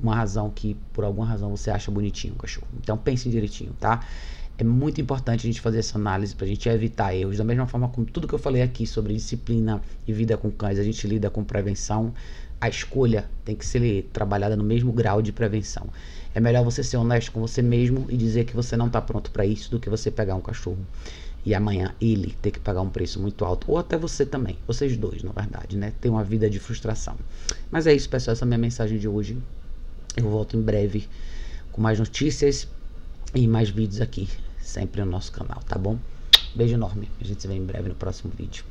uma 0.00 0.14
razão 0.14 0.50
que, 0.50 0.76
por 0.92 1.04
alguma 1.04 1.26
razão, 1.26 1.50
você 1.50 1.70
acha 1.70 1.90
bonitinho 1.90 2.34
o 2.34 2.36
cachorro? 2.36 2.68
Então 2.80 2.96
pense 2.96 3.28
direitinho, 3.28 3.72
tá? 3.78 4.00
É 4.56 4.64
muito 4.64 5.00
importante 5.00 5.40
a 5.40 5.50
gente 5.50 5.60
fazer 5.60 5.78
essa 5.78 5.96
análise 5.96 6.34
para 6.34 6.44
a 6.44 6.48
gente 6.48 6.68
evitar 6.68 7.14
erros. 7.14 7.38
Da 7.38 7.44
mesma 7.44 7.66
forma 7.66 7.88
como 7.88 8.06
tudo 8.06 8.28
que 8.28 8.34
eu 8.34 8.38
falei 8.38 8.62
aqui 8.62 8.86
sobre 8.86 9.14
disciplina 9.14 9.80
e 10.06 10.12
vida 10.12 10.36
com 10.36 10.50
cães, 10.50 10.78
a 10.78 10.84
gente 10.84 11.06
lida 11.06 11.30
com 11.30 11.42
prevenção. 11.42 12.12
A 12.60 12.68
escolha 12.68 13.24
tem 13.42 13.56
que 13.56 13.64
ser 13.64 14.10
trabalhada 14.12 14.54
no 14.54 14.62
mesmo 14.62 14.92
grau 14.92 15.22
de 15.22 15.32
prevenção. 15.32 15.88
É 16.34 16.40
melhor 16.40 16.64
você 16.64 16.82
ser 16.82 16.96
honesto 16.96 17.32
com 17.32 17.40
você 17.40 17.60
mesmo 17.60 18.06
e 18.08 18.16
dizer 18.16 18.44
que 18.44 18.54
você 18.54 18.76
não 18.76 18.86
está 18.86 19.00
pronto 19.00 19.30
para 19.30 19.44
isso 19.44 19.70
do 19.70 19.80
que 19.80 19.90
você 19.90 20.10
pegar 20.10 20.34
um 20.34 20.40
cachorro 20.40 20.78
e 21.44 21.54
amanhã 21.54 21.94
ele 22.00 22.36
ter 22.42 22.50
que 22.50 22.60
pagar 22.60 22.82
um 22.82 22.90
preço 22.90 23.20
muito 23.20 23.44
alto, 23.44 23.70
ou 23.70 23.78
até 23.78 23.96
você 23.96 24.26
também, 24.26 24.58
vocês 24.66 24.96
dois, 24.96 25.22
na 25.22 25.32
verdade, 25.32 25.76
né? 25.76 25.92
Ter 26.00 26.08
uma 26.08 26.22
vida 26.22 26.50
de 26.50 26.58
frustração. 26.58 27.16
Mas 27.70 27.86
é 27.86 27.94
isso, 27.94 28.08
pessoal, 28.08 28.32
essa 28.32 28.44
é 28.44 28.46
a 28.46 28.48
minha 28.48 28.58
mensagem 28.58 28.98
de 28.98 29.08
hoje. 29.08 29.38
Eu 30.16 30.28
volto 30.28 30.56
em 30.56 30.60
breve 30.60 31.08
com 31.72 31.80
mais 31.80 31.98
notícias 31.98 32.68
e 33.34 33.46
mais 33.46 33.70
vídeos 33.70 34.00
aqui, 34.00 34.28
sempre 34.60 35.02
no 35.02 35.10
nosso 35.10 35.32
canal, 35.32 35.60
tá 35.66 35.78
bom? 35.78 35.98
Beijo 36.54 36.74
enorme. 36.74 37.08
A 37.20 37.24
gente 37.24 37.40
se 37.40 37.48
vê 37.48 37.54
em 37.54 37.64
breve 37.64 37.88
no 37.88 37.94
próximo 37.94 38.32
vídeo. 38.36 38.69